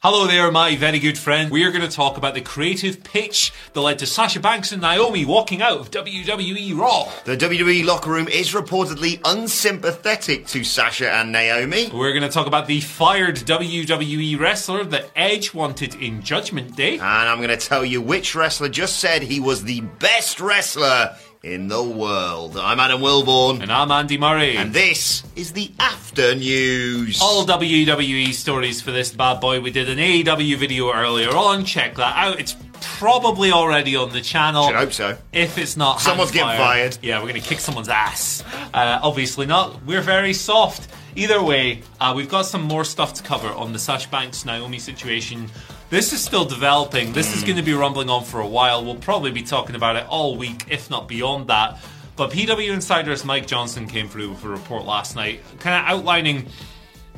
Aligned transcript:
Hello 0.00 0.28
there, 0.28 0.48
my 0.52 0.76
very 0.76 1.00
good 1.00 1.18
friend. 1.18 1.50
We 1.50 1.64
are 1.64 1.72
going 1.72 1.82
to 1.82 1.88
talk 1.88 2.18
about 2.18 2.34
the 2.34 2.40
creative 2.40 3.02
pitch 3.02 3.52
that 3.72 3.80
led 3.80 3.98
to 3.98 4.06
Sasha 4.06 4.38
Banks 4.38 4.70
and 4.70 4.80
Naomi 4.80 5.24
walking 5.24 5.60
out 5.60 5.80
of 5.80 5.90
WWE 5.90 6.78
Raw. 6.78 7.10
The 7.24 7.36
WWE 7.36 7.84
locker 7.84 8.10
room 8.10 8.28
is 8.28 8.52
reportedly 8.52 9.20
unsympathetic 9.24 10.46
to 10.46 10.62
Sasha 10.62 11.10
and 11.10 11.32
Naomi. 11.32 11.90
We're 11.92 12.12
going 12.12 12.22
to 12.22 12.28
talk 12.28 12.46
about 12.46 12.68
the 12.68 12.78
fired 12.80 13.38
WWE 13.38 14.38
wrestler 14.38 14.84
that 14.84 15.10
Edge 15.16 15.52
wanted 15.52 15.96
in 15.96 16.22
Judgment 16.22 16.76
Day. 16.76 16.92
And 16.92 17.02
I'm 17.02 17.38
going 17.38 17.48
to 17.48 17.56
tell 17.56 17.84
you 17.84 18.00
which 18.00 18.36
wrestler 18.36 18.68
just 18.68 19.00
said 19.00 19.22
he 19.22 19.40
was 19.40 19.64
the 19.64 19.80
best 19.80 20.40
wrestler 20.40 21.16
in 21.42 21.68
the 21.68 21.82
world. 21.82 22.56
I'm 22.56 22.80
Adam 22.80 23.00
Wilborn. 23.00 23.62
And 23.62 23.70
I'm 23.70 23.90
Andy 23.90 24.18
Murray. 24.18 24.56
And 24.56 24.72
this 24.72 25.22
is 25.36 25.52
the 25.52 25.70
After 25.78 26.34
News. 26.34 27.20
All 27.22 27.46
WWE 27.46 28.32
stories 28.32 28.82
for 28.82 28.90
this 28.90 29.12
bad 29.12 29.40
boy. 29.40 29.60
We 29.60 29.70
did 29.70 29.88
an 29.88 29.98
AEW 29.98 30.56
video 30.56 30.92
earlier 30.92 31.30
on. 31.30 31.64
Check 31.64 31.94
that 31.96 32.16
out. 32.16 32.40
It's 32.40 32.56
probably 32.80 33.52
already 33.52 33.94
on 33.94 34.10
the 34.10 34.20
channel. 34.20 34.66
Should 34.66 34.76
hope 34.76 34.92
so. 34.92 35.16
If 35.32 35.58
it's 35.58 35.76
not, 35.76 36.00
Someone's 36.00 36.32
getting 36.32 36.56
fired. 36.56 36.98
Yeah, 37.02 37.18
we're 37.18 37.28
going 37.28 37.40
to 37.40 37.48
kick 37.48 37.60
someone's 37.60 37.88
ass. 37.88 38.42
Uh, 38.74 38.98
obviously 39.02 39.46
not. 39.46 39.84
We're 39.84 40.02
very 40.02 40.32
soft. 40.32 40.90
Either 41.14 41.42
way, 41.42 41.82
uh, 42.00 42.12
we've 42.16 42.28
got 42.28 42.46
some 42.46 42.62
more 42.62 42.84
stuff 42.84 43.14
to 43.14 43.22
cover 43.22 43.48
on 43.48 43.72
the 43.72 43.78
Sash 43.78 44.06
Banks 44.06 44.44
Naomi 44.44 44.78
situation. 44.78 45.50
This 45.90 46.12
is 46.12 46.22
still 46.22 46.44
developing. 46.44 47.12
This 47.14 47.34
is 47.34 47.42
going 47.42 47.56
to 47.56 47.62
be 47.62 47.72
rumbling 47.72 48.10
on 48.10 48.22
for 48.22 48.40
a 48.40 48.46
while. 48.46 48.84
We'll 48.84 48.96
probably 48.96 49.30
be 49.30 49.42
talking 49.42 49.74
about 49.74 49.96
it 49.96 50.06
all 50.06 50.36
week, 50.36 50.66
if 50.68 50.90
not 50.90 51.08
beyond 51.08 51.46
that. 51.46 51.78
But 52.14 52.30
PW 52.30 52.72
Insider's 52.72 53.24
Mike 53.24 53.46
Johnson 53.46 53.86
came 53.86 54.06
through 54.08 54.30
with 54.30 54.44
a 54.44 54.48
report 54.48 54.84
last 54.84 55.16
night, 55.16 55.40
kind 55.60 55.76
of 55.82 55.90
outlining 55.90 56.46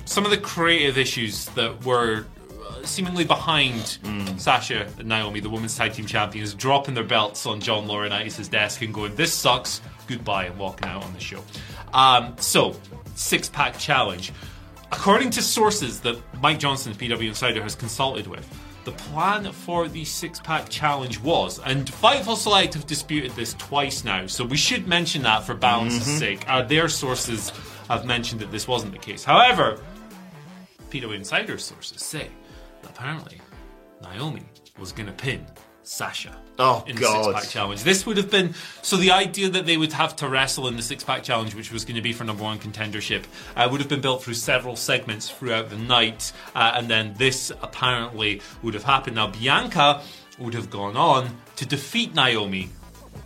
some 0.04 0.24
of 0.24 0.30
the 0.30 0.36
creative 0.38 0.98
issues 0.98 1.46
that 1.50 1.84
were 1.84 2.26
uh, 2.68 2.84
seemingly 2.84 3.24
behind 3.24 3.98
Sasha 4.36 4.86
and 4.98 5.08
Naomi, 5.08 5.40
the 5.40 5.50
women's 5.50 5.76
tag 5.76 5.94
team 5.94 6.06
champions, 6.06 6.54
dropping 6.54 6.94
their 6.94 7.02
belts 7.02 7.46
on 7.46 7.60
John 7.60 7.88
Laurinaitis' 7.88 8.48
desk 8.50 8.82
and 8.82 8.94
going, 8.94 9.16
"This 9.16 9.32
sucks, 9.32 9.80
goodbye," 10.06 10.44
and 10.44 10.58
walking 10.58 10.86
out 10.88 11.02
on 11.02 11.12
the 11.12 11.20
show. 11.20 11.42
Um, 11.92 12.34
so, 12.38 12.76
six 13.16 13.48
pack 13.48 13.78
challenge. 13.78 14.32
According 14.92 15.30
to 15.30 15.42
sources 15.42 16.00
that 16.00 16.16
Mike 16.42 16.58
Johnson, 16.58 16.92
PW 16.94 17.28
Insider, 17.28 17.62
has 17.62 17.74
consulted 17.74 18.26
with, 18.26 18.46
the 18.84 18.92
plan 18.92 19.50
for 19.52 19.88
the 19.88 20.04
six 20.04 20.40
pack 20.40 20.68
challenge 20.68 21.20
was, 21.20 21.58
and 21.60 21.86
Fightful 21.86 22.36
Select 22.36 22.74
have 22.74 22.86
disputed 22.86 23.30
this 23.32 23.54
twice 23.54 24.04
now, 24.04 24.26
so 24.26 24.44
we 24.44 24.56
should 24.56 24.88
mention 24.88 25.22
that 25.22 25.44
for 25.44 25.54
balance's 25.54 26.18
sake. 26.18 26.44
Uh, 26.48 26.62
their 26.62 26.88
sources 26.88 27.50
have 27.88 28.04
mentioned 28.04 28.40
that 28.40 28.50
this 28.50 28.66
wasn't 28.66 28.92
the 28.92 28.98
case. 28.98 29.22
However, 29.22 29.80
PW 30.90 31.14
Insider 31.14 31.58
sources 31.58 32.02
say 32.02 32.28
that 32.82 32.90
apparently 32.90 33.40
Naomi 34.02 34.44
was 34.78 34.92
going 34.92 35.06
to 35.06 35.12
pin 35.12 35.46
Sasha 35.90 36.36
Oh, 36.56 36.84
in 36.86 36.94
the 36.94 37.00
God. 37.00 37.24
six 37.24 37.40
pack 37.40 37.50
challenge. 37.52 37.82
This 37.82 38.06
would 38.06 38.16
have 38.16 38.30
been 38.30 38.54
so 38.80 38.96
the 38.96 39.10
idea 39.10 39.48
that 39.48 39.66
they 39.66 39.76
would 39.76 39.92
have 39.92 40.14
to 40.16 40.28
wrestle 40.28 40.68
in 40.68 40.76
the 40.76 40.82
six 40.82 41.02
pack 41.02 41.24
challenge, 41.24 41.54
which 41.56 41.72
was 41.72 41.84
going 41.84 41.96
to 41.96 42.00
be 42.02 42.12
for 42.12 42.22
number 42.22 42.44
one 42.44 42.58
contendership, 42.60 43.24
uh, 43.56 43.66
would 43.70 43.80
have 43.80 43.88
been 43.88 44.00
built 44.00 44.22
through 44.22 44.34
several 44.34 44.76
segments 44.76 45.28
throughout 45.28 45.68
the 45.68 45.76
night, 45.76 46.32
uh, 46.54 46.72
and 46.76 46.86
then 46.88 47.14
this 47.18 47.50
apparently 47.60 48.40
would 48.62 48.74
have 48.74 48.84
happened. 48.84 49.16
Now 49.16 49.26
Bianca 49.26 50.00
would 50.38 50.54
have 50.54 50.70
gone 50.70 50.96
on 50.96 51.36
to 51.56 51.66
defeat 51.66 52.14
Naomi 52.14 52.68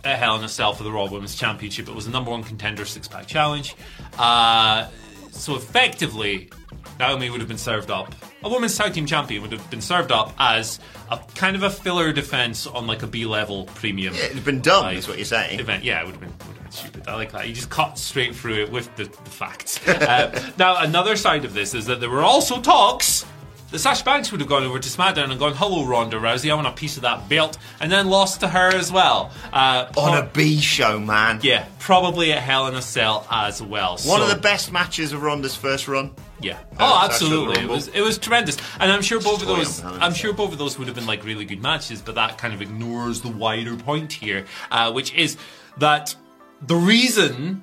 at 0.03 0.17
Hell 0.17 0.35
in 0.37 0.43
a 0.43 0.49
Cell 0.49 0.73
for 0.73 0.83
the 0.83 0.91
Raw 0.91 1.05
Women's 1.05 1.35
Championship. 1.35 1.87
It 1.87 1.93
was 1.93 2.07
a 2.07 2.11
number 2.11 2.31
one 2.31 2.43
contender 2.43 2.85
six 2.85 3.07
pack 3.07 3.27
challenge. 3.27 3.75
Uh, 4.17 4.87
so 5.35 5.55
effectively, 5.55 6.49
Naomi 6.99 7.29
would 7.29 7.41
have 7.41 7.47
been 7.47 7.57
served 7.57 7.91
up. 7.91 8.15
A 8.43 8.49
women's 8.49 8.77
tag 8.77 8.93
team 8.93 9.05
champion 9.05 9.41
would 9.41 9.51
have 9.51 9.69
been 9.69 9.81
served 9.81 10.11
up 10.11 10.33
as 10.37 10.79
a 11.11 11.19
kind 11.35 11.55
of 11.55 11.63
a 11.63 11.69
filler 11.69 12.13
defense 12.13 12.67
on 12.67 12.87
like 12.87 13.03
a 13.03 13.07
B 13.07 13.25
level 13.25 13.65
premium. 13.65 14.13
Yeah, 14.13 14.25
it's 14.25 14.39
been 14.39 14.61
done, 14.61 14.83
like, 14.83 14.97
is 14.97 15.07
what 15.07 15.17
you're 15.17 15.25
saying. 15.25 15.59
Event. 15.59 15.83
Yeah, 15.83 16.01
it 16.01 16.05
would 16.05 16.15
have 16.15 16.21
been. 16.21 16.29
Would 16.29 16.57
have 16.57 16.63
been 16.63 16.71
Stupid. 16.71 17.07
I 17.07 17.15
like 17.15 17.31
that. 17.31 17.47
You 17.47 17.53
just 17.53 17.69
cut 17.69 17.97
straight 17.97 18.35
through 18.35 18.63
it 18.63 18.71
with 18.71 18.93
the, 18.95 19.05
the 19.05 19.29
facts. 19.29 19.85
uh, 19.87 20.51
now, 20.57 20.81
another 20.81 21.15
side 21.15 21.45
of 21.45 21.53
this 21.53 21.73
is 21.73 21.85
that 21.85 21.99
there 21.99 22.09
were 22.09 22.23
also 22.23 22.61
talks 22.61 23.25
that 23.71 23.79
Sash 23.79 24.03
Banks 24.03 24.31
would 24.31 24.39
have 24.41 24.49
gone 24.49 24.63
over 24.63 24.79
to 24.79 24.89
SmackDown 24.89 25.31
and 25.31 25.39
gone, 25.39 25.53
"Hello, 25.55 25.85
Ronda 25.85 26.17
Rousey, 26.17 26.51
I 26.51 26.53
want 26.55 26.67
a 26.67 26.71
piece 26.71 26.95
of 26.97 27.01
that 27.03 27.27
belt," 27.27 27.57
and 27.79 27.91
then 27.91 28.09
lost 28.09 28.39
to 28.41 28.47
her 28.47 28.69
as 28.73 28.91
well. 28.91 29.31
Uh, 29.51 29.85
On 29.97 30.17
a 30.17 30.21
pro- 30.21 30.29
B 30.33 30.59
show, 30.59 30.99
man. 30.99 31.39
yeah, 31.43 31.65
probably 31.79 32.31
at 32.31 32.41
Hell 32.43 32.67
in 32.67 32.75
a 32.75 32.81
Cell 32.81 33.25
as 33.31 33.61
well. 33.61 33.91
One 33.91 34.19
So- 34.19 34.23
of 34.23 34.29
the 34.29 34.35
best 34.35 34.71
matches 34.71 35.11
of 35.13 35.21
Ronda's 35.23 35.55
first 35.55 35.87
run. 35.87 36.11
yeah. 36.39 36.53
Uh, 36.53 36.57
Oh, 36.79 36.89
Sasha 37.01 37.05
absolutely. 37.13 37.63
It 37.63 37.69
was 37.69 37.87
it 37.89 38.01
was 38.01 38.17
tremendous, 38.17 38.57
and 38.79 38.91
I'm 38.91 39.01
sure 39.01 39.19
both 39.19 39.41
of 39.41 39.47
those. 39.47 39.83
I'm 39.83 40.13
sure 40.13 40.31
both 40.33 40.51
of 40.51 40.57
those 40.57 40.77
would 40.77 40.87
have 40.87 40.95
been 40.95 41.07
like 41.07 41.23
really 41.25 41.45
good 41.45 41.61
matches, 41.61 42.01
but 42.01 42.15
that 42.15 42.37
kind 42.37 42.53
of 42.53 42.61
ignores 42.61 43.21
the 43.21 43.29
wider 43.29 43.75
point 43.75 44.13
here, 44.13 44.45
uh, 44.71 44.91
which 44.91 45.13
is 45.13 45.37
that 45.79 46.15
the 46.61 46.75
reason 46.75 47.61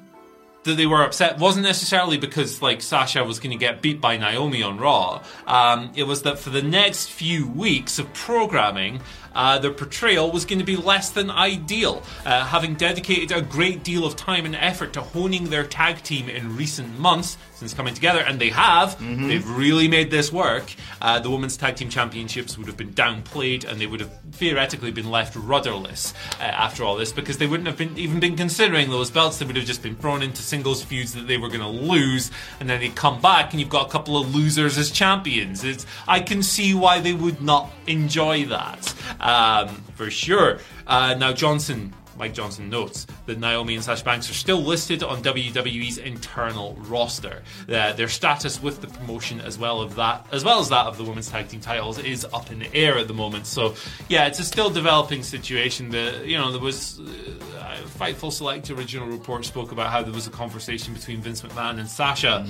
that 0.64 0.76
they 0.76 0.86
were 0.86 1.02
upset 1.02 1.38
wasn't 1.38 1.64
necessarily 1.64 2.18
because 2.18 2.62
like 2.62 2.82
Sasha 2.82 3.24
was 3.24 3.40
going 3.40 3.50
to 3.50 3.58
get 3.58 3.82
beat 3.82 4.00
by 4.00 4.16
Naomi 4.16 4.62
on 4.62 4.78
Raw. 4.78 5.22
Um, 5.46 5.92
it 5.96 6.04
was 6.04 6.22
that 6.22 6.38
for 6.38 6.50
the 6.50 6.62
next 6.62 7.10
few 7.10 7.46
weeks 7.48 7.98
of 7.98 8.12
programming, 8.12 9.00
uh, 9.34 9.58
their 9.58 9.72
portrayal 9.72 10.30
was 10.30 10.44
going 10.44 10.58
to 10.58 10.64
be 10.64 10.76
less 10.76 11.10
than 11.10 11.30
ideal, 11.30 12.02
uh, 12.24 12.44
having 12.44 12.74
dedicated 12.74 13.32
a 13.32 13.40
great 13.42 13.82
deal 13.82 14.04
of 14.04 14.16
time 14.16 14.44
and 14.44 14.54
effort 14.54 14.92
to 14.92 15.00
honing 15.00 15.44
their 15.50 15.64
tag 15.64 16.02
team 16.02 16.28
in 16.28 16.56
recent 16.56 16.98
months 16.98 17.36
since 17.54 17.74
coming 17.74 17.94
together, 17.94 18.20
and 18.20 18.40
they 18.40 18.50
have. 18.50 18.98
They've 19.28 19.48
really 19.48 19.88
made 19.88 20.10
this 20.10 20.32
work. 20.32 20.74
Uh, 21.00 21.20
the 21.20 21.30
women's 21.30 21.56
tag 21.56 21.76
team 21.76 21.88
championships 21.88 22.58
would 22.58 22.66
have 22.66 22.76
been 22.76 22.92
downplayed, 22.92 23.64
and 23.64 23.80
they 23.80 23.86
would 23.86 24.00
have 24.00 24.10
theoretically 24.32 24.90
been 24.90 25.10
left 25.10 25.36
rudderless 25.36 26.12
uh, 26.40 26.42
after 26.42 26.84
all 26.84 26.96
this 26.96 27.12
because 27.12 27.38
they 27.38 27.46
wouldn't 27.46 27.68
have 27.68 27.78
been 27.78 27.96
even 27.96 28.20
been 28.20 28.36
considering 28.36 28.90
those 28.90 29.10
belts. 29.10 29.38
They 29.38 29.46
would 29.46 29.56
have 29.56 29.64
just 29.64 29.82
been 29.82 29.96
thrown 29.96 30.22
into 30.22 30.42
singles 30.52 30.84
feuds 30.84 31.14
that 31.14 31.26
they 31.26 31.38
were 31.38 31.48
going 31.48 31.60
to 31.60 31.66
lose, 31.94 32.30
and 32.60 32.68
then 32.68 32.78
they 32.78 32.90
come 32.90 33.18
back, 33.22 33.52
and 33.52 33.58
you've 33.58 33.70
got 33.78 33.86
a 33.88 33.90
couple 33.90 34.18
of 34.20 34.34
losers 34.34 34.76
as 34.76 34.90
champions. 34.90 35.64
It's 35.64 35.86
I 36.06 36.20
can 36.20 36.42
see 36.42 36.74
why 36.74 37.00
they 37.00 37.14
would 37.14 37.40
not 37.40 37.70
enjoy 37.86 38.44
that 38.56 38.94
um, 39.18 39.68
for 39.94 40.10
sure. 40.10 40.58
Uh, 40.86 41.14
now 41.14 41.32
Johnson. 41.32 41.94
Mike 42.16 42.34
Johnson 42.34 42.68
notes 42.68 43.06
that 43.26 43.38
Naomi 43.38 43.74
and 43.74 43.84
Sash 43.84 44.02
Banks 44.02 44.30
are 44.30 44.34
still 44.34 44.60
listed 44.60 45.02
on 45.02 45.22
WWE's 45.22 45.98
internal 45.98 46.74
roster. 46.80 47.42
Uh, 47.68 47.92
their 47.92 48.08
status 48.08 48.62
with 48.62 48.80
the 48.80 48.86
promotion, 48.86 49.40
as 49.40 49.58
well 49.58 49.80
of 49.80 49.94
that, 49.96 50.26
as 50.32 50.44
well 50.44 50.60
as 50.60 50.68
that 50.68 50.86
of 50.86 50.98
the 50.98 51.04
women's 51.04 51.30
tag 51.30 51.48
team 51.48 51.60
titles, 51.60 51.98
is 51.98 52.24
up 52.32 52.50
in 52.50 52.58
the 52.58 52.74
air 52.74 52.98
at 52.98 53.08
the 53.08 53.14
moment. 53.14 53.46
So, 53.46 53.74
yeah, 54.08 54.26
it's 54.26 54.38
a 54.38 54.44
still 54.44 54.70
developing 54.70 55.22
situation. 55.22 55.90
The 55.90 56.22
you 56.24 56.36
know 56.36 56.52
there 56.52 56.60
was 56.60 57.00
uh, 57.00 57.76
Fightful 57.98 58.32
Select 58.32 58.70
original 58.70 59.08
report 59.08 59.44
spoke 59.44 59.72
about 59.72 59.90
how 59.90 60.02
there 60.02 60.12
was 60.12 60.26
a 60.26 60.30
conversation 60.30 60.94
between 60.94 61.20
Vince 61.20 61.42
McMahon 61.42 61.78
and 61.78 61.88
Sasha, 61.88 62.46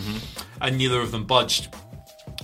and 0.60 0.78
neither 0.78 1.00
of 1.00 1.12
them 1.12 1.24
budged. 1.24 1.74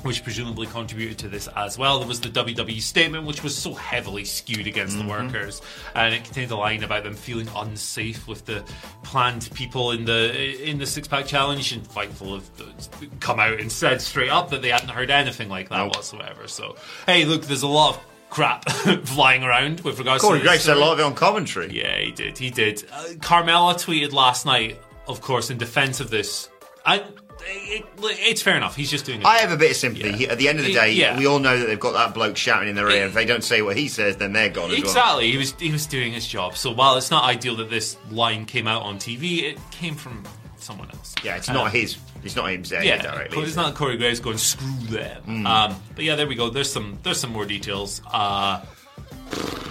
Which 0.02 0.22
presumably 0.22 0.66
contributed 0.66 1.18
to 1.18 1.28
this 1.28 1.48
as 1.56 1.76
well. 1.76 1.98
There 1.98 2.08
was 2.08 2.20
the 2.20 2.28
WWE 2.28 2.80
statement, 2.80 3.26
which 3.26 3.42
was 3.42 3.56
so 3.56 3.74
heavily 3.74 4.24
skewed 4.24 4.66
against 4.66 4.96
the 4.98 5.06
workers, 5.06 5.60
and 5.94 6.14
it 6.14 6.24
contained 6.24 6.50
a 6.50 6.56
line 6.56 6.84
about 6.84 7.04
them 7.04 7.14
feeling 7.14 7.48
unsafe 7.56 8.28
with 8.28 8.44
the 8.44 8.64
planned 9.02 9.50
people 9.54 9.90
in 9.92 10.04
the 10.04 10.62
in 10.62 10.78
the 10.78 10.86
six 10.86 11.08
pack 11.08 11.26
challenge. 11.26 11.72
And 11.72 11.86
Fightful 11.86 12.34
have 12.34 13.20
come 13.20 13.40
out 13.40 13.60
and 13.60 13.70
said 13.70 14.00
straight 14.00 14.30
up 14.30 14.50
that 14.50 14.62
they 14.62 14.70
hadn't 14.70 14.90
heard 14.90 15.10
anything 15.10 15.48
like 15.48 15.68
that 15.70 15.86
whatsoever. 15.86 16.46
So, 16.46 16.76
hey, 17.06 17.24
look, 17.24 17.42
there's 17.42 17.62
a 17.62 17.68
lot 17.68 17.96
of 17.96 18.04
crap 18.30 18.68
flying 19.04 19.42
around 19.42 19.80
with 19.80 19.98
regards 19.98 20.22
Corey 20.22 20.40
to 20.40 20.44
Graves 20.44 20.64
said 20.64 20.76
a 20.76 20.80
lot 20.80 20.92
of 20.92 21.00
it 21.00 21.02
on 21.02 21.14
commentary. 21.14 21.70
Yeah, 21.72 21.98
he 21.98 22.12
did. 22.12 22.38
He 22.38 22.50
did. 22.50 22.84
Uh, 22.92 23.04
Carmella 23.16 23.74
tweeted 23.74 24.12
last 24.12 24.46
night, 24.46 24.80
of 25.06 25.20
course, 25.20 25.50
in 25.50 25.58
defense 25.58 26.00
of 26.00 26.10
this. 26.10 26.48
I, 26.84 27.04
it, 27.46 27.84
it's 27.98 28.42
fair 28.42 28.56
enough. 28.56 28.76
He's 28.76 28.90
just 28.90 29.04
doing 29.06 29.20
it. 29.20 29.26
I 29.26 29.38
have 29.38 29.52
a 29.52 29.56
bit 29.56 29.70
of 29.72 29.76
sympathy. 29.76 30.10
Yeah. 30.10 30.16
He- 30.16 30.28
At 30.28 30.38
the 30.38 30.48
end 30.48 30.58
of 30.58 30.64
the 30.64 30.72
day, 30.72 30.92
Yeah. 30.92 31.16
we 31.18 31.26
all 31.26 31.38
know 31.38 31.58
that 31.58 31.66
they've 31.66 31.78
got 31.80 31.92
that 31.94 32.14
bloke 32.14 32.36
shouting 32.36 32.68
in 32.68 32.74
their 32.74 32.88
ear. 32.90 33.06
If 33.06 33.14
they 33.14 33.24
don't 33.24 33.44
say 33.44 33.62
what 33.62 33.76
he 33.76 33.88
says, 33.88 34.16
then 34.16 34.32
they're 34.32 34.48
gone 34.48 34.70
as 34.70 34.78
well. 34.78 34.80
Exactly. 34.80 35.30
He 35.30 35.36
was 35.36 35.54
he 35.58 35.70
was 35.72 35.86
doing 35.86 36.12
his 36.12 36.26
job. 36.26 36.56
So 36.56 36.70
while 36.70 36.96
it's 36.96 37.10
not 37.10 37.24
ideal 37.24 37.56
that 37.56 37.70
this 37.70 37.96
line 38.10 38.44
came 38.46 38.66
out 38.66 38.82
on 38.82 38.98
TV, 38.98 39.42
it 39.44 39.58
came 39.70 39.94
from 39.94 40.24
someone 40.56 40.90
else. 40.90 41.14
Yeah, 41.22 41.36
it's 41.36 41.48
not 41.48 41.70
his. 41.72 41.96
It's 42.24 42.34
not 42.34 42.50
him 42.50 42.64
saying 42.64 42.86
Yeah, 42.86 42.96
it 42.96 43.02
directly. 43.02 43.42
it's 43.44 43.54
not 43.56 43.74
Corey 43.76 43.96
Graves 43.96 44.18
going 44.20 44.38
screw 44.38 44.66
them. 44.88 45.22
Hmm. 45.22 45.46
Um, 45.46 45.76
but 45.94 46.04
yeah, 46.04 46.16
there 46.16 46.26
we 46.26 46.34
go. 46.34 46.50
There's 46.50 46.70
some 46.72 46.98
there's 47.04 47.20
some 47.20 47.30
more 47.32 47.44
details. 47.46 48.02
Uh, 48.12 48.60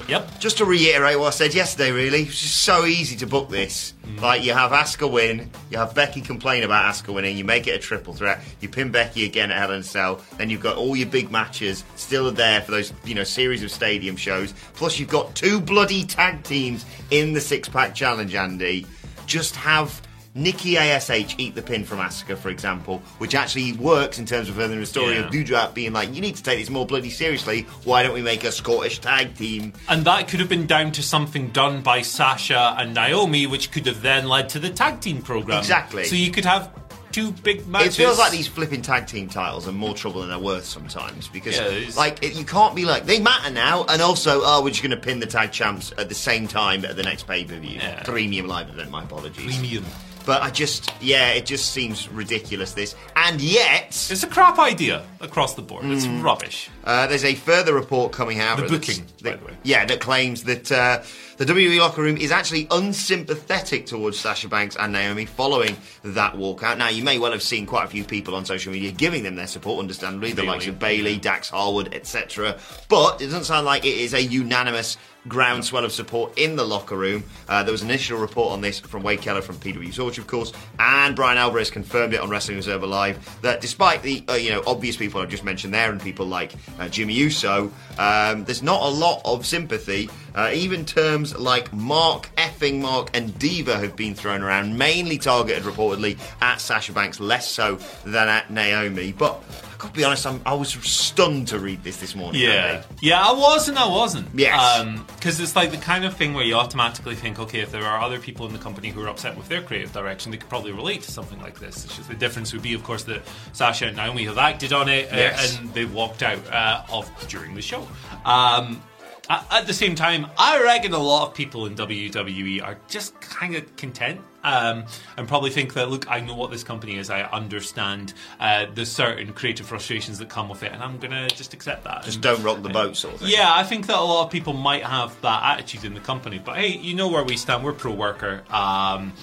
yep. 0.07 0.39
Just 0.39 0.57
to 0.57 0.65
reiterate 0.65 1.19
what 1.19 1.27
I 1.27 1.29
said 1.31 1.53
yesterday, 1.53 1.91
really, 1.91 2.23
it's 2.23 2.39
just 2.39 2.61
so 2.61 2.85
easy 2.85 3.15
to 3.17 3.27
book 3.27 3.49
this. 3.49 3.93
Mm. 4.03 4.21
Like, 4.21 4.43
you 4.43 4.53
have 4.53 4.71
Asuka 4.71 5.11
win, 5.11 5.49
you 5.69 5.77
have 5.77 5.93
Becky 5.93 6.21
complain 6.21 6.63
about 6.63 6.93
Asuka 6.93 7.13
winning, 7.13 7.37
you 7.37 7.43
make 7.43 7.67
it 7.67 7.71
a 7.71 7.79
triple 7.79 8.13
threat, 8.13 8.41
you 8.59 8.69
pin 8.69 8.91
Becky 8.91 9.25
again 9.25 9.51
at 9.51 9.57
Hell 9.57 9.71
in 9.71 9.83
Cell, 9.83 10.21
then 10.37 10.49
you've 10.49 10.61
got 10.61 10.77
all 10.77 10.95
your 10.95 11.07
big 11.07 11.31
matches 11.31 11.83
still 11.95 12.31
there 12.31 12.61
for 12.61 12.71
those, 12.71 12.93
you 13.03 13.15
know, 13.15 13.23
series 13.23 13.63
of 13.63 13.71
stadium 13.71 14.15
shows. 14.15 14.53
Plus, 14.73 14.99
you've 14.99 15.09
got 15.09 15.35
two 15.35 15.59
bloody 15.59 16.03
tag 16.05 16.43
teams 16.43 16.85
in 17.11 17.33
the 17.33 17.41
six 17.41 17.67
pack 17.67 17.93
challenge, 17.93 18.33
Andy. 18.35 18.85
Just 19.25 19.55
have. 19.55 20.01
Nikki 20.37 20.77
ASH 20.77 21.35
eat 21.39 21.55
the 21.55 21.61
pin 21.63 21.83
from 21.83 21.97
Asuka, 21.97 22.37
for 22.37 22.49
example, 22.49 23.01
which 23.17 23.33
actually 23.33 23.73
works 23.73 24.19
in 24.19 24.25
terms 24.25 24.49
of 24.49 24.55
furthering 24.55 24.79
the 24.79 24.85
story 24.85 25.15
Yeah. 25.15 25.25
of 25.25 25.31
Doudrop 25.31 25.73
being 25.73 25.93
like, 25.93 26.13
you 26.13 26.21
need 26.21 26.35
to 26.35 26.43
take 26.43 26.59
this 26.59 26.69
more 26.69 26.85
bloody 26.85 27.09
seriously. 27.09 27.63
Why 27.83 28.03
don't 28.03 28.13
we 28.13 28.21
make 28.21 28.43
a 28.43 28.51
Scottish 28.51 28.99
tag 28.99 29.35
team? 29.35 29.73
And 29.89 30.05
that 30.05 30.27
could 30.27 30.39
have 30.39 30.49
been 30.49 30.67
down 30.67 30.91
to 30.93 31.01
something 31.03 31.49
done 31.49 31.81
by 31.81 32.03
Sasha 32.03 32.75
and 32.77 32.93
Naomi, 32.93 33.47
which 33.47 33.71
could 33.71 33.87
have 33.87 34.01
then 34.03 34.27
led 34.27 34.49
to 34.49 34.59
the 34.59 34.69
tag 34.69 35.01
team 35.01 35.21
program. 35.23 35.57
Exactly. 35.57 36.03
So 36.05 36.15
you 36.15 36.29
could 36.31 36.45
have 36.45 36.69
two 37.11 37.31
big 37.31 37.65
matches. 37.67 37.95
It 37.97 38.03
feels 38.03 38.19
like 38.19 38.31
these 38.31 38.47
flipping 38.47 38.83
tag 38.83 39.07
team 39.07 39.27
titles 39.29 39.67
are 39.67 39.71
more 39.71 39.95
trouble 39.95 40.21
than 40.21 40.29
they're 40.29 40.37
worth 40.37 40.65
sometimes 40.65 41.27
because, 41.29 41.57
Yeah, 41.57 41.89
like, 41.97 42.21
it, 42.23 42.35
you 42.35 42.45
can't 42.45 42.75
be 42.75 42.85
like 42.85 43.05
they 43.07 43.19
matter 43.19 43.49
now, 43.49 43.85
and 43.85 44.03
also, 44.03 44.41
oh, 44.43 44.61
we're 44.63 44.69
just 44.69 44.83
going 44.83 44.91
to 44.91 44.97
pin 44.97 45.19
the 45.19 45.25
tag 45.25 45.51
champs 45.51 45.91
at 45.97 46.09
the 46.09 46.15
same 46.15 46.47
time 46.47 46.85
at 46.85 46.95
the 46.95 47.01
next 47.01 47.25
pay 47.25 47.43
per 47.43 47.55
view, 47.55 47.79
Yeah. 47.79 48.03
premium 48.03 48.45
live 48.47 48.69
event. 48.69 48.91
My 48.91 49.01
apologies. 49.03 49.43
premium. 49.57 49.83
But 50.27 50.41
I 50.43 50.51
just, 50.51 50.91
yeah, 51.01 51.29
it 51.29 51.45
just 51.45 51.71
seems 51.71 52.09
ridiculous. 52.09 52.73
This, 52.73 52.95
and 53.15 53.39
yet, 53.41 53.87
It's 54.11 54.23
a 54.23 54.27
crap 54.27 54.59
idea 54.59 55.03
across 55.21 55.55
the 55.55 55.61
board. 55.61 55.85
It's 55.85 56.05
rubbish. 56.05 56.69
Uh, 56.83 57.07
there's 57.07 57.23
a 57.23 57.33
further 57.33 57.73
report 57.73 58.11
coming 58.11 58.41
out. 58.41 58.57
The 58.57 58.63
that's- 58.63 58.87
booking, 58.97 59.05
by 59.23 59.29
that- 59.31 59.39
the 59.39 59.45
way. 59.45 59.57
Yeah, 59.63 59.85
that 59.85 60.01
claims 60.01 60.43
that 60.43 60.69
uh, 60.69 61.01
the 61.37 61.45
WWE 61.45 61.79
locker 61.79 62.01
room 62.01 62.17
is 62.17 62.31
actually 62.31 62.67
unsympathetic 62.71 63.85
towards 63.85 64.19
Sasha 64.19 64.49
Banks 64.49 64.75
and 64.75 64.91
Naomi 64.91 65.25
following 65.25 65.77
that 66.03 66.33
walkout. 66.35 66.77
Now, 66.77 66.89
you 66.89 67.03
may 67.05 67.19
well 67.19 67.31
have 67.31 67.41
seen 67.41 67.65
quite 67.65 67.85
a 67.85 67.87
few 67.87 68.03
people 68.03 68.35
on 68.35 68.43
social 68.45 68.73
media 68.73 68.91
giving 68.91 69.23
them 69.23 69.35
their 69.35 69.47
support, 69.47 69.79
understandably, 69.79 70.31
the 70.31 70.41
Bayley. 70.41 70.47
likes 70.47 70.67
of 70.67 70.77
Bayley, 70.77 71.17
Dax 71.17 71.49
Harwood, 71.49 71.93
etc. 71.93 72.57
But 72.89 73.21
it 73.21 73.25
doesn't 73.27 73.45
sound 73.45 73.65
like 73.65 73.85
it 73.85 73.97
is 73.97 74.13
a 74.13 74.21
unanimous 74.21 74.97
groundswell 75.27 75.85
of 75.85 75.91
support 75.91 76.37
in 76.37 76.55
the 76.55 76.63
locker 76.63 76.97
room. 76.97 77.23
Uh, 77.47 77.63
there 77.63 77.71
was 77.71 77.81
an 77.81 77.89
initial 77.89 78.17
report 78.17 78.51
on 78.51 78.61
this 78.61 78.79
from 78.79 79.03
Wade 79.03 79.21
Keller 79.21 79.41
from 79.41 79.55
PW 79.57 79.93
Torch, 79.95 80.17
of 80.17 80.27
course, 80.27 80.53
and 80.79 81.15
Bryan 81.15 81.37
Alvarez 81.37 81.69
confirmed 81.69 82.13
it 82.13 82.21
on 82.21 82.29
Wrestling 82.29 82.57
Observer 82.57 82.87
Live 82.87 83.41
that 83.41 83.61
despite 83.61 84.01
the 84.01 84.23
uh, 84.29 84.33
you 84.33 84.51
know 84.51 84.63
obvious 84.65 84.97
people 84.97 85.21
I've 85.21 85.29
just 85.29 85.43
mentioned 85.43 85.73
there 85.73 85.91
and 85.91 86.01
people 86.01 86.25
like 86.25 86.53
uh, 86.79 86.89
Jimmy 86.89 87.13
Uso, 87.13 87.71
um, 87.97 88.45
there's 88.45 88.63
not 88.63 88.81
a 88.81 88.89
lot 88.89 89.21
of 89.25 89.45
sympathy. 89.45 90.09
Uh, 90.35 90.51
even 90.53 90.85
terms 90.85 91.35
like 91.37 91.73
Mark, 91.73 92.29
effing 92.37 92.79
Mark, 92.79 93.09
and 93.15 93.37
Diva 93.39 93.77
have 93.77 93.95
been 93.95 94.13
thrown 94.13 94.43
around, 94.43 94.77
mainly 94.77 95.17
targeted 95.17 95.63
reportedly 95.63 96.17
at 96.41 96.61
Sasha 96.61 96.93
Banks, 96.93 97.19
less 97.19 97.49
so 97.49 97.79
than 98.05 98.27
at 98.27 98.51
Naomi. 98.51 99.13
But 99.13 99.43
got 99.77 99.87
to 99.89 99.93
be 99.93 100.03
honest, 100.03 100.25
I'm, 100.25 100.41
I 100.45 100.53
was 100.53 100.69
stunned 100.69 101.47
to 101.49 101.59
read 101.59 101.83
this 101.83 101.97
this 101.97 102.15
morning. 102.15 102.41
Yeah, 102.41 102.83
yeah, 103.01 103.21
I 103.21 103.31
was 103.33 103.69
and 103.69 103.77
I 103.77 103.87
wasn't. 103.87 104.27
Yes. 104.33 104.99
because 105.15 105.39
it's 105.39 105.55
like 105.55 105.71
the 105.71 105.77
kind 105.77 106.05
of 106.05 106.15
thing 106.15 106.33
where 106.33 106.43
you 106.43 106.55
automatically 106.55 107.15
think, 107.15 107.39
okay, 107.39 107.59
if 107.59 107.71
there 107.71 107.83
are 107.83 107.99
other 108.01 108.19
people 108.19 108.45
in 108.47 108.53
the 108.53 108.59
company 108.59 108.89
who 108.89 109.01
are 109.03 109.07
upset 109.07 109.37
with 109.37 109.47
their 109.49 109.61
creative 109.61 109.91
direction, 109.93 110.31
they 110.31 110.37
could 110.37 110.49
probably 110.49 110.71
relate 110.71 111.01
to 111.03 111.11
something 111.11 111.39
like 111.41 111.59
this. 111.59 111.85
It's 111.85 111.95
just 111.97 112.09
the 112.09 112.15
difference 112.15 112.53
would 112.53 112.61
be, 112.63 112.73
of 112.73 112.83
course, 112.83 113.03
that 113.03 113.21
Sasha 113.53 113.87
and 113.87 113.97
Naomi 113.97 114.25
have 114.25 114.37
acted 114.37 114.73
on 114.73 114.89
it 114.89 115.11
uh, 115.11 115.15
Yes. 115.15 115.57
and 115.57 115.73
they 115.73 115.85
walked 115.85 116.23
out 116.23 116.39
uh, 116.51 116.83
of 116.91 117.09
during 117.27 117.55
the 117.55 117.61
show. 117.61 117.87
Um, 118.25 118.81
at 119.29 119.67
the 119.67 119.73
same 119.73 119.93
time, 119.93 120.27
I 120.37 120.63
reckon 120.63 120.93
a 120.93 120.97
lot 120.97 121.27
of 121.27 121.33
people 121.33 121.65
in 121.65 121.75
WWE 121.75 122.63
are 122.63 122.77
just 122.87 123.19
kind 123.19 123.55
of 123.55 123.75
content 123.75 124.21
um, 124.47 124.85
and 125.17 125.27
probably 125.27 125.49
think 125.49 125.73
that, 125.73 125.89
look, 125.89 126.09
I 126.09 126.19
know 126.21 126.35
what 126.35 126.51
this 126.51 126.63
company 126.63 126.97
is. 126.97 127.09
I 127.09 127.23
understand 127.23 128.13
uh, 128.39 128.67
the 128.73 128.85
certain 128.85 129.33
creative 129.33 129.65
frustrations 129.65 130.19
that 130.19 130.29
come 130.29 130.47
with 130.49 130.63
it, 130.63 130.71
and 130.71 130.81
I'm 130.81 130.97
going 130.99 131.11
to 131.11 131.27
just 131.35 131.53
accept 131.53 131.83
that. 131.83 132.03
Just 132.03 132.15
And- 132.17 132.23
don't 132.23 132.43
rock 132.43 132.61
the 132.63 132.69
boat, 132.69 132.95
sort 132.95 133.15
of 133.15 133.19
thing. 133.21 133.29
yeah, 133.29 133.51
I 133.53 133.63
think 133.63 133.87
that 133.87 133.97
a 133.97 134.01
lot 134.01 134.25
of 134.25 134.31
people 134.31 134.53
might 134.53 134.83
have 134.83 135.19
that 135.21 135.43
attitude 135.43 135.83
in 135.85 135.93
the 135.93 135.99
company. 135.99 136.39
But 136.43 136.57
hey, 136.57 136.77
you 136.77 136.93
know 136.95 137.07
where 137.09 137.23
we 137.23 137.37
stand. 137.37 137.63
We're 137.63 137.73
pro 137.73 137.91
worker. 137.93 138.43
Um, 138.49 139.13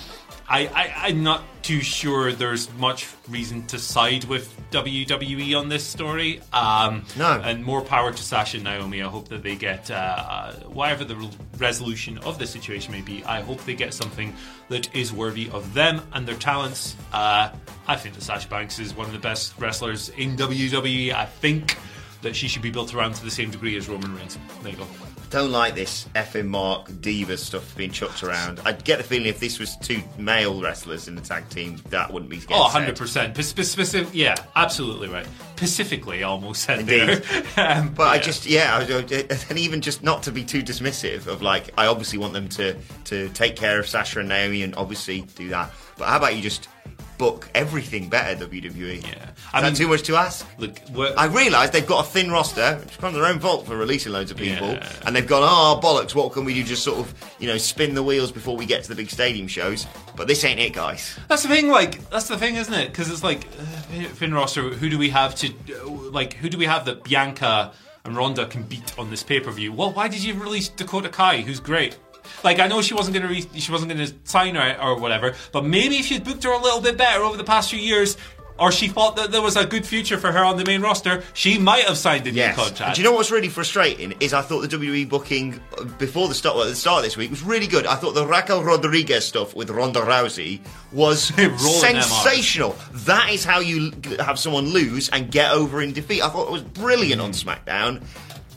I, 0.49 0.67
I, 0.67 0.93
I'm 1.08 1.23
not 1.23 1.43
too 1.62 1.81
sure 1.81 2.32
there's 2.32 2.70
much 2.75 3.08
reason 3.29 3.67
to 3.69 3.79
side 3.79 4.25
with 4.25 4.55
WWE 4.70 5.58
on 5.58 5.69
this 5.70 5.85
story. 5.85 6.41
Um, 6.52 7.05
No. 7.17 7.41
And 7.43 7.64
more 7.64 7.81
power 7.81 8.12
to 8.12 8.23
Sasha 8.23 8.58
and 8.58 8.64
Naomi. 8.64 9.02
I 9.02 9.08
hope 9.08 9.29
that 9.29 9.43
they 9.43 9.56
get, 9.56 9.91
uh, 9.91 9.94
uh, 9.94 10.52
whatever 10.64 11.05
the 11.05 11.31
resolution 11.56 12.19
of 12.19 12.38
the 12.38 12.46
situation 12.46 12.93
may 12.93 13.00
be, 13.00 13.25
I 13.25 13.41
hope 13.41 13.64
they 13.64 13.75
get 13.75 13.94
something 13.94 14.35
that 14.69 14.94
is 14.94 15.12
worthy 15.12 15.49
of 15.50 15.73
them 15.73 16.02
and 16.12 16.26
their 16.29 16.37
talents. 16.37 16.96
Uh, 17.12 17.50
I 17.87 17.96
think 17.96 18.14
that 18.14 18.23
Sasha 18.23 18.49
Banks 18.49 18.79
is 18.79 18.94
one 18.94 19.06
of 19.06 19.12
the 19.12 19.19
best 19.19 19.55
wrestlers 19.58 20.10
in 20.10 20.36
WWE. 20.36 21.13
I 21.15 21.24
think 21.24 21.79
that 22.20 22.36
she 22.36 22.48
should 22.48 22.63
be 22.63 22.70
built 22.70 22.94
around 22.94 23.15
to 23.15 23.24
the 23.24 23.31
same 23.31 23.51
degree 23.51 23.77
as 23.77 23.89
Roman 23.89 24.15
Reigns. 24.15 24.39
There 24.63 24.72
you 24.72 24.79
go. 24.79 24.86
Don't 25.31 25.51
like 25.51 25.75
this 25.75 26.07
effing 26.15 26.47
Mark 26.47 26.89
Diva 27.01 27.37
stuff 27.37 27.77
being 27.77 27.91
chucked 27.91 28.23
around. 28.23 28.61
I 28.65 28.73
get 28.73 28.99
the 28.99 29.05
feeling 29.05 29.27
if 29.27 29.41
this 29.41 29.59
was 29.59 29.77
two 29.79 30.01
male 30.17 30.61
wrestlers 30.63 31.09
in 31.09 31.17
the 31.17 31.21
tag 31.21 31.49
team, 31.49 31.83
that 31.91 32.13
wouldn't 32.13 32.31
be. 32.31 32.37
getting 32.39 32.57
Oh, 32.57 32.71
said. 32.71 32.95
100%. 32.95 33.35
P- 33.35 33.43
specific, 33.43 34.15
yeah, 34.15 34.37
absolutely 34.55 35.09
right. 35.09 35.27
Pacifically, 35.57 36.23
almost 36.23 36.63
said 36.63 36.81
Indeed. 36.81 37.23
there. 37.25 37.43
um, 37.79 37.89
But 37.95 38.09
I 38.09 38.19
just, 38.19 38.47
yeah, 38.47 38.77
I- 38.77 38.93
I- 38.95 39.39
and 39.51 39.59
even 39.59 39.81
just 39.81 40.03
not 40.05 40.23
to 40.25 40.31
be 40.33 40.45
too 40.45 40.63
dismissive 40.63 41.27
of 41.27 41.43
like, 41.43 41.71
I 41.77 41.87
obviously 41.87 42.19
want 42.19 42.33
them 42.33 42.49
to 42.51 42.77
to 43.07 43.29
take 43.31 43.57
care 43.57 43.81
of 43.81 43.89
Sasha 43.89 44.21
and 44.21 44.29
Naomi 44.29 44.63
and 44.63 44.75
obviously 44.77 45.23
do 45.37 45.49
that. 45.49 45.73
But 45.99 46.09
how 46.09 46.17
about 46.19 46.37
you 46.37 46.43
just 46.43 46.69
book 47.19 47.49
everything 47.55 48.09
better, 48.09 48.47
WWE? 48.47 49.03
Yeah. 49.03 49.31
I 49.53 49.63
mean- 49.63 49.75
too 49.75 49.89
much 49.89 50.03
to 50.03 50.17
ask? 50.17 50.47
Look, 50.59 50.79
I 51.17 51.27
realise 51.27 51.71
they've 51.71 51.87
got 51.87 52.06
a 52.06 52.09
thin 52.09 52.31
roster. 52.31 52.81
It's 52.83 52.97
kind 52.97 53.15
of 53.15 53.21
their 53.21 53.31
own 53.31 53.39
fault 53.41 53.67
for 53.67 53.77
releasing 53.77 54.13
loads 54.13 54.31
of 54.31 54.37
people, 54.37 54.69
Yeah. 54.73 54.89
and 55.06 55.15
they've 55.15 55.27
gone, 55.27 55.43
"Oh 55.44 55.81
bollocks! 55.83 56.15
What 56.15 56.33
can 56.33 56.44
we 56.44 56.55
do? 56.55 56.65
Just 56.65 56.83
sort 56.85 56.99
of, 56.99 57.15
you 57.39 57.47
know, 57.49 57.59
spin 57.59 57.94
the 57.94 58.03
wheels 58.03 58.33
before 58.33 58.56
we 58.56 58.67
get 58.67 58.83
to 58.85 58.89
the 58.89 58.94
big 58.94 59.11
stadium 59.11 59.49
shows." 59.49 59.87
But 60.17 60.29
this 60.29 60.44
ain't 60.44 60.61
it, 60.61 60.73
guys. 60.73 61.17
That's 61.29 61.43
the 61.43 61.49
thing, 61.49 61.69
like 61.69 62.09
that's 62.11 62.29
the 62.29 62.37
thing, 62.39 62.56
isn't 62.56 62.75
it? 62.75 62.89
Because 62.89 63.11
it's 63.11 63.23
like 63.25 63.47
uh, 63.59 64.05
Finn 64.15 64.33
roster. 64.35 64.63
Who 64.71 64.89
do 64.89 64.99
we 64.99 65.11
have 65.11 65.35
to 65.37 65.49
uh, 65.49 65.87
like? 65.89 66.35
Who 66.35 66.49
do 66.49 66.59
we 66.59 66.67
have 66.67 66.85
that 66.87 67.05
Bianca 67.05 67.73
and 68.05 68.17
Ronda 68.17 68.47
can 68.47 68.63
beat 68.65 68.99
on 68.99 69.11
this 69.11 69.23
pay 69.23 69.41
per 69.41 69.51
view? 69.51 69.73
Well, 69.73 69.93
why 69.93 70.09
did 70.09 70.23
you 70.23 70.35
release 70.35 70.69
Dakota 70.69 71.09
Kai, 71.09 71.41
who's 71.43 71.61
great? 71.61 71.97
Like 72.43 72.59
I 72.59 72.67
know 72.67 72.83
she 72.83 72.95
wasn't 72.95 73.15
gonna 73.17 73.29
re- 73.29 73.47
she 73.55 73.73
wasn't 73.73 73.91
gonna 73.93 74.09
sign 74.25 74.55
her 74.55 74.77
or 74.81 74.99
whatever, 74.99 75.35
but 75.53 75.65
maybe 75.65 75.97
if 75.97 76.11
you'd 76.11 76.25
booked 76.25 76.45
her 76.45 76.53
a 76.53 76.59
little 76.63 76.81
bit 76.81 76.97
better 76.97 77.23
over 77.23 77.37
the 77.37 77.45
past 77.45 77.71
few 77.71 77.79
years, 77.79 78.17
or 78.57 78.71
she 78.71 78.87
thought 78.87 79.17
that 79.17 79.33
there 79.33 79.43
was 79.43 79.57
a 79.57 79.67
good 79.67 79.85
future 79.85 80.17
for 80.17 80.31
her 80.31 80.45
on 80.45 80.57
the 80.57 80.65
main 80.65 80.81
roster, 80.81 81.25
she 81.33 81.59
might 81.59 81.85
have 81.87 81.97
signed 81.99 82.25
a 82.29 82.31
new 82.31 82.45
contract. 82.53 82.81
And 82.83 82.95
do 82.95 83.03
you 83.03 83.09
know 83.09 83.13
what's 83.13 83.33
really 83.33 83.49
frustrating 83.49 84.15
is 84.21 84.33
I 84.33 84.43
thought 84.43 84.61
the 84.61 84.69
WWE 84.77 85.09
booking 85.09 85.59
uh, 85.77 85.83
before 85.99 86.29
the 86.29 86.35
start, 86.35 86.55
well, 86.55 86.65
the 86.69 86.77
start 86.77 86.99
of 86.99 87.05
this 87.05 87.17
week 87.17 87.31
was 87.31 87.43
really 87.43 87.67
good. 87.67 87.85
I 87.85 87.97
thought 87.97 88.13
the 88.15 88.25
Raquel 88.25 88.63
Rodriguez 88.63 89.25
stuff 89.27 89.57
with 89.57 89.71
Ronda 89.71 90.03
Rousey 90.03 90.61
was 90.93 91.33
Rolling 91.37 91.51
them 91.57 91.97
up. 91.97 92.03
sensational. 92.05 92.77
That 92.93 93.31
is 93.33 93.45
how 93.45 93.59
you 93.59 93.91
have 94.21 94.39
someone 94.39 94.67
lose 94.67 95.09
and 95.09 95.33
get 95.33 95.51
over 95.51 95.83
in 95.83 95.93
defeat. 95.93 96.23
I 96.23 96.29
thought 96.29 96.47
it 96.47 96.53
was 96.53 96.63
brilliant 96.63 97.21
on 97.21 97.33
SmackDown. 97.33 98.05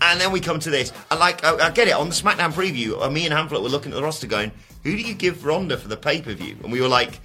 And 0.02 0.22
then 0.22 0.32
we 0.32 0.40
come 0.40 0.60
to 0.60 0.70
this, 0.70 0.94
and 1.10 1.20
like 1.20 1.44
I, 1.44 1.68
I 1.68 1.70
get 1.72 1.88
it 1.88 1.94
on 1.96 2.10
the 2.10 2.16
SmackDown 2.16 2.54
preview. 2.54 3.02
Uh, 3.02 3.10
me 3.10 3.26
and 3.26 3.34
Hamlet 3.34 3.62
were 3.62 3.70
looking 3.70 3.92
at 3.92 3.96
the 3.96 4.04
roster, 4.04 4.28
going, 4.28 4.52
who 4.84 4.92
do 4.96 5.02
you 5.02 5.14
give 5.14 5.44
Ronda 5.46 5.78
for 5.78 5.88
the 5.88 5.98
pay 5.98 6.22
per 6.22 6.34
view? 6.34 6.56
And 6.64 6.72
we 6.72 6.82
were 6.82 6.88
like, 6.88 7.20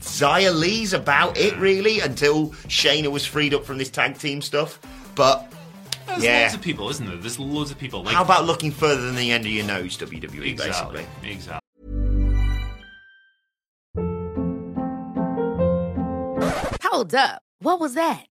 Xia 0.00 0.54
Li's 0.54 0.92
about 0.92 1.38
it, 1.38 1.56
really, 1.56 2.00
until 2.00 2.50
Shayna 2.68 3.10
was 3.10 3.24
freed 3.24 3.54
up 3.54 3.64
from 3.64 3.78
this 3.78 3.90
tag 3.90 4.18
team 4.18 4.42
stuff. 4.42 4.80
But 5.14 5.50
There's 6.06 6.24
yeah. 6.24 6.42
loads 6.42 6.54
of 6.54 6.62
people, 6.62 6.90
isn't 6.90 7.06
there? 7.06 7.16
There's 7.16 7.38
loads 7.38 7.70
of 7.70 7.78
people. 7.78 8.02
Like, 8.02 8.14
how 8.14 8.22
about 8.22 8.44
looking 8.44 8.70
further 8.70 9.02
than 9.02 9.16
the 9.16 9.30
end 9.30 9.46
of 9.46 9.52
your 9.52 9.64
nose, 9.66 9.96
WWE, 9.96 10.46
exactly, 10.46 11.06
basically? 11.22 11.30
exactly. 11.30 11.60
Hold 16.82 17.14
up. 17.14 17.42
What 17.60 17.80
was 17.80 17.94
that? 17.94 18.26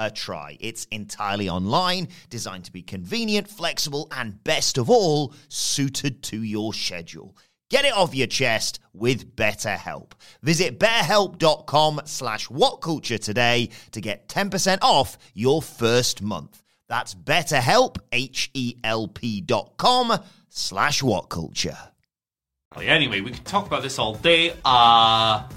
a 0.00 0.10
try. 0.10 0.56
It's 0.58 0.86
entirely 0.86 1.48
online, 1.48 2.08
designed 2.30 2.64
to 2.64 2.72
be 2.72 2.82
convenient, 2.82 3.48
flexible, 3.48 4.08
and 4.10 4.42
best 4.42 4.78
of 4.78 4.90
all, 4.90 5.34
suited 5.48 6.22
to 6.24 6.42
your 6.42 6.74
schedule. 6.74 7.36
Get 7.68 7.84
it 7.84 7.92
off 7.92 8.16
your 8.16 8.26
chest 8.26 8.80
with 8.92 9.36
BetterHelp. 9.36 10.12
Visit 10.42 10.80
betterhelp.com 10.80 12.00
slash 12.06 12.48
whatculture 12.48 13.20
today 13.20 13.68
to 13.92 14.00
get 14.00 14.28
10% 14.28 14.78
off 14.82 15.16
your 15.34 15.62
first 15.62 16.20
month. 16.20 16.64
That's 16.88 17.14
betterhelp, 17.14 17.98
H-E-L-P 18.10 19.42
dot 19.42 19.74
com 19.76 20.18
slash 20.48 21.02
whatculture. 21.02 21.78
Anyway, 22.76 23.20
we 23.20 23.30
could 23.30 23.44
talk 23.44 23.66
about 23.66 23.82
this 23.82 23.98
all 24.00 24.14
day. 24.14 24.52
Uh, 24.64 25.48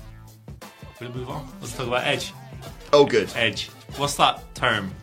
we'll 1.00 1.12
move 1.13 1.29
on. 1.29 1.47
Let's 1.62 1.75
talk 1.75 1.88
about 1.88 2.05
Edge. 2.05 2.31
Oh, 2.91 3.05
good. 3.05 3.31
Edge. 3.35 3.71
What's 3.97 4.15
that 4.15 4.41
term? 4.55 4.93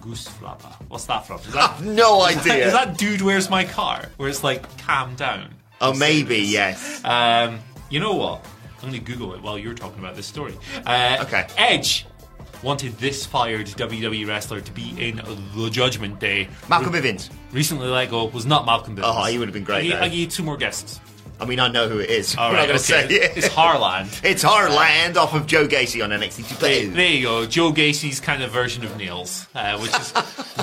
Goose 0.00 0.26
flapper. 0.28 0.68
What's 0.88 1.04
that 1.06 1.26
from? 1.26 1.38
Is 1.40 1.52
that, 1.52 1.80
No 1.82 2.26
is 2.26 2.34
that, 2.36 2.46
idea. 2.46 2.66
is 2.66 2.72
that 2.72 2.98
Dude 2.98 3.20
Where's 3.22 3.48
My 3.48 3.64
Car? 3.64 4.06
Where 4.16 4.28
it's 4.28 4.42
like, 4.42 4.64
calm 4.78 5.14
down. 5.14 5.54
oh, 5.80 5.94
maybe, 5.94 6.38
yes. 6.38 7.00
Um, 7.04 7.60
you 7.90 8.00
know 8.00 8.14
what? 8.14 8.44
I'm 8.82 8.90
going 8.90 8.92
to 8.94 8.98
Google 9.12 9.34
it 9.34 9.42
while 9.42 9.56
you're 9.58 9.74
talking 9.74 10.00
about 10.00 10.16
this 10.16 10.26
story. 10.26 10.54
Uh, 10.84 11.18
Okay. 11.22 11.46
Edge 11.56 12.04
wanted 12.64 12.92
this 12.98 13.24
fired 13.24 13.66
WWE 13.66 14.26
wrestler 14.26 14.60
to 14.60 14.72
be 14.72 14.94
in 14.98 15.16
The 15.56 15.68
Judgment 15.70 16.18
Day. 16.20 16.48
Malcolm 16.68 16.92
Bivens. 16.92 17.30
Recently 17.52 17.86
let 17.88 18.10
go 18.10 18.24
was 18.26 18.44
not 18.46 18.66
Malcolm 18.66 18.96
Bivens. 18.96 19.02
Oh, 19.04 19.24
he 19.24 19.38
would 19.38 19.46
have 19.48 19.52
been 19.54 19.64
great, 19.64 19.78
I, 19.78 19.82
give- 19.82 19.92
though. 19.98 20.04
I 20.04 20.08
give 20.08 20.18
you 20.18 20.26
two 20.26 20.42
more 20.42 20.56
guesses. 20.56 21.00
I 21.42 21.44
mean, 21.44 21.58
I 21.58 21.68
know 21.68 21.88
who 21.88 21.98
it 21.98 22.08
is. 22.08 22.36
All 22.36 22.44
I'm 22.48 22.54
right, 22.54 22.60
not 22.60 22.66
going 22.68 22.78
to 22.78 22.94
okay. 22.94 23.08
say 23.08 23.14
it. 23.16 23.36
It's 23.36 23.48
Harland. 23.48 24.10
It's 24.24 24.42
Harland 24.42 25.16
off 25.16 25.34
of 25.34 25.46
Joe 25.46 25.66
Gacy 25.66 26.02
on 26.04 26.10
NXT 26.10 26.58
There, 26.60 26.82
2. 26.82 26.90
there 26.92 27.06
you 27.06 27.22
go. 27.24 27.46
Joe 27.46 27.72
Gacy's 27.72 28.20
kind 28.20 28.42
of 28.42 28.52
version 28.52 28.84
of 28.84 28.96
Nails, 28.96 29.48
uh, 29.54 29.76
which 29.78 29.90
is 29.90 30.14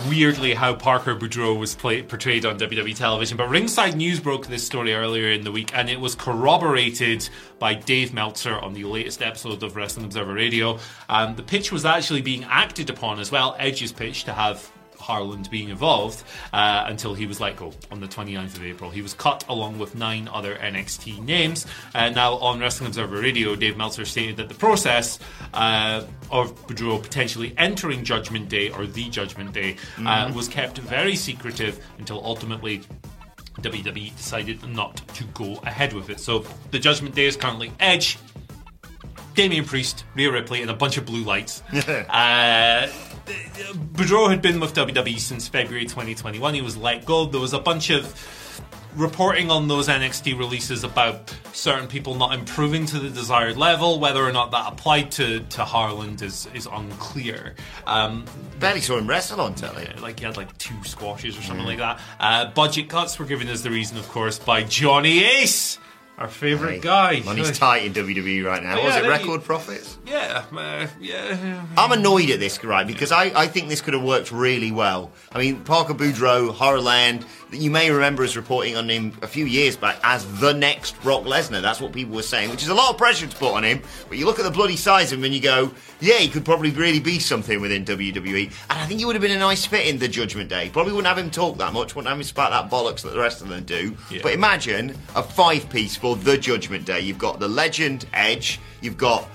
weirdly 0.09 0.53
how 0.53 0.73
Parker 0.73 1.15
Boudreaux 1.15 1.59
was 1.59 1.75
play, 1.75 2.01
portrayed 2.01 2.45
on 2.45 2.57
WWE 2.57 2.95
television. 2.95 3.35
But 3.37 3.49
Ringside 3.49 3.95
News 3.97 4.19
broke 4.21 4.47
this 4.47 4.65
story 4.65 4.93
earlier 4.93 5.31
in 5.31 5.43
the 5.43 5.51
week, 5.51 5.71
and 5.75 5.89
it 5.89 5.99
was 5.99 6.15
corroborated 6.15 7.27
by 7.59 7.73
Dave 7.73 8.13
Meltzer 8.13 8.57
on 8.57 8.73
the 8.73 8.85
latest 8.85 9.21
episode 9.21 9.61
of 9.63 9.75
Wrestling 9.75 10.05
Observer 10.05 10.33
Radio. 10.33 10.79
Um, 11.09 11.35
the 11.35 11.43
pitch 11.43 11.71
was 11.71 11.83
actually 11.85 12.21
being 12.21 12.45
acted 12.45 12.89
upon 12.89 13.19
as 13.19 13.31
well, 13.31 13.55
Edge's 13.59 13.91
pitch 13.91 14.23
to 14.23 14.33
have 14.33 14.71
Harland 14.99 15.49
being 15.49 15.69
involved 15.69 16.23
uh, 16.53 16.85
until 16.87 17.13
he 17.13 17.25
was 17.25 17.39
let 17.39 17.55
go 17.55 17.71
on 17.91 17.99
the 17.99 18.07
29th 18.07 18.55
of 18.55 18.63
April. 18.63 18.89
He 18.89 19.01
was 19.01 19.13
cut 19.13 19.45
along 19.49 19.79
with 19.79 19.95
nine 19.95 20.27
other 20.31 20.55
NXT 20.55 21.23
names. 21.23 21.65
Uh, 21.95 22.09
now, 22.09 22.35
on 22.35 22.59
Wrestling 22.59 22.87
Observer 22.87 23.19
Radio, 23.19 23.55
Dave 23.55 23.77
Meltzer 23.77 24.05
stated 24.05 24.37
that 24.37 24.49
the 24.49 24.55
process 24.55 25.19
uh, 25.53 26.03
of 26.31 26.55
Boudreaux 26.67 27.01
potentially 27.01 27.53
entering 27.57 28.03
Judgment 28.03 28.49
Day 28.49 28.69
or 28.69 28.85
the 28.85 29.09
Judgment 29.09 29.53
Day 29.53 29.77
uh, 30.05 30.31
was 30.35 30.47
kept 30.47 30.77
very 30.77 31.15
secretive 31.15 31.85
until 31.97 32.23
ultimately. 32.23 32.81
WWE 33.61 34.15
decided 34.15 34.65
not 34.69 34.95
to 35.15 35.25
go 35.33 35.55
ahead 35.63 35.91
with 35.91 36.09
it. 36.09 36.21
So 36.21 36.45
the 36.71 36.79
Judgment 36.79 37.13
Day 37.13 37.25
is 37.25 37.35
currently 37.35 37.73
Edge, 37.81 38.17
Damian 39.39 39.63
Priest, 39.63 40.03
Rhea 40.15 40.29
Ripley, 40.29 40.61
and 40.61 40.69
a 40.69 40.73
bunch 40.73 40.97
of 40.97 41.05
blue 41.05 41.23
lights. 41.23 41.63
uh, 41.71 42.91
Boudreaux 43.93 44.29
had 44.29 44.41
been 44.41 44.59
with 44.59 44.73
WWE 44.73 45.17
since 45.17 45.47
February 45.47 45.85
2021. 45.85 46.53
He 46.55 46.61
was 46.61 46.75
let 46.75 47.05
go. 47.05 47.25
There 47.25 47.39
was 47.39 47.53
a 47.53 47.59
bunch 47.59 47.89
of 47.89 48.13
reporting 48.97 49.49
on 49.49 49.69
those 49.69 49.87
NXT 49.87 50.37
releases 50.37 50.83
about 50.83 51.33
certain 51.53 51.87
people 51.87 52.15
not 52.15 52.33
improving 52.33 52.85
to 52.87 52.99
the 52.99 53.09
desired 53.09 53.55
level. 53.55 54.01
Whether 54.01 54.21
or 54.21 54.33
not 54.33 54.51
that 54.51 54.73
applied 54.73 55.09
to, 55.11 55.39
to 55.39 55.63
Harland 55.63 56.21
is, 56.21 56.49
is 56.53 56.67
unclear. 56.69 57.55
Um, 57.87 58.25
Barely 58.59 58.81
saw 58.81 58.97
him 58.97 59.07
wrestle 59.07 59.39
on 59.39 59.55
telly. 59.55 59.83
yeah, 59.83 60.01
like 60.01 60.19
he 60.19 60.25
had 60.25 60.35
like 60.35 60.57
two 60.57 60.83
squashes 60.83 61.37
or 61.37 61.43
something 61.43 61.65
like 61.65 61.77
that. 61.77 62.01
Uh, 62.19 62.51
budget 62.51 62.89
cuts 62.89 63.17
were 63.17 63.25
given 63.25 63.47
as 63.47 63.63
the 63.63 63.71
reason, 63.71 63.97
of 63.97 64.09
course, 64.09 64.37
by 64.37 64.63
Johnny 64.63 65.23
Ace, 65.23 65.79
our 66.19 66.27
favourite 66.27 66.73
Hey, 66.75 66.79
guy. 66.81 67.21
Money's 67.25 67.57
tight 67.57 67.85
in 67.85 67.93
WWE 67.93 68.45
right 68.45 68.61
now. 68.61 68.79
Oh, 68.79 68.83
Was 68.83 68.95
it 68.97 69.07
record 69.07 69.39
you- 69.41 69.45
profits? 69.45 69.97
Yeah, 70.05 70.43
uh, 70.55 70.87
yeah. 70.99 71.65
I'm 71.77 71.91
annoyed 71.91 72.29
at 72.29 72.39
this, 72.39 72.61
right? 72.63 72.85
Because 72.85 73.11
I, 73.11 73.25
I 73.35 73.47
think 73.47 73.69
this 73.69 73.79
could 73.81 73.93
have 73.93 74.03
worked 74.03 74.31
really 74.31 74.71
well. 74.71 75.11
I 75.31 75.39
mean, 75.39 75.61
Parker 75.63 75.93
Boudreaux, 75.93 76.53
Harland, 76.53 77.25
you 77.51 77.71
may 77.71 77.89
remember 77.89 78.23
us 78.23 78.35
reporting 78.35 78.75
on 78.75 78.89
him 78.89 79.17
a 79.21 79.27
few 79.27 79.45
years 79.45 79.75
back 79.75 79.99
as 80.03 80.39
the 80.39 80.53
next 80.53 81.01
Brock 81.01 81.23
Lesnar. 81.23 81.61
That's 81.61 81.81
what 81.81 81.93
people 81.93 82.15
were 82.15 82.21
saying, 82.21 82.49
which 82.51 82.63
is 82.63 82.69
a 82.69 82.73
lot 82.73 82.91
of 82.91 82.97
pressure 82.97 83.27
to 83.27 83.35
put 83.35 83.53
on 83.53 83.63
him. 83.63 83.81
But 84.07 84.17
you 84.17 84.25
look 84.25 84.39
at 84.39 84.45
the 84.45 84.51
bloody 84.51 84.75
size 84.75 85.11
of 85.11 85.19
him 85.19 85.25
and 85.25 85.33
you 85.33 85.41
go, 85.41 85.71
yeah, 85.99 86.17
he 86.17 86.27
could 86.27 86.45
probably 86.45 86.71
really 86.71 86.99
be 86.99 87.19
something 87.19 87.59
within 87.59 87.85
WWE. 87.85 88.45
And 88.69 88.79
I 88.79 88.85
think 88.85 88.99
he 88.99 89.05
would 89.05 89.15
have 89.15 89.21
been 89.21 89.31
a 89.31 89.39
nice 89.39 89.65
fit 89.65 89.87
in 89.87 89.97
the 89.97 90.07
Judgment 90.07 90.49
Day. 90.49 90.69
Probably 90.69 90.93
wouldn't 90.93 91.07
have 91.07 91.17
him 91.17 91.31
talk 91.31 91.57
that 91.57 91.73
much, 91.73 91.95
wouldn't 91.95 92.09
have 92.09 92.17
him 92.17 92.23
spat 92.23 92.51
that 92.51 92.69
bollocks 92.69 93.01
that 93.01 93.13
the 93.13 93.19
rest 93.19 93.41
of 93.41 93.49
them 93.49 93.63
do. 93.63 93.95
Yeah. 94.11 94.19
But 94.21 94.33
imagine 94.33 94.95
a 95.15 95.23
five 95.23 95.69
piece 95.69 95.95
for 95.95 96.15
the 96.15 96.37
Judgment 96.37 96.85
Day. 96.85 97.01
You've 97.01 97.17
got 97.17 97.39
the 97.39 97.49
legend 97.49 98.05
Edge, 98.13 98.59
you've 98.81 98.97
got 98.97 99.27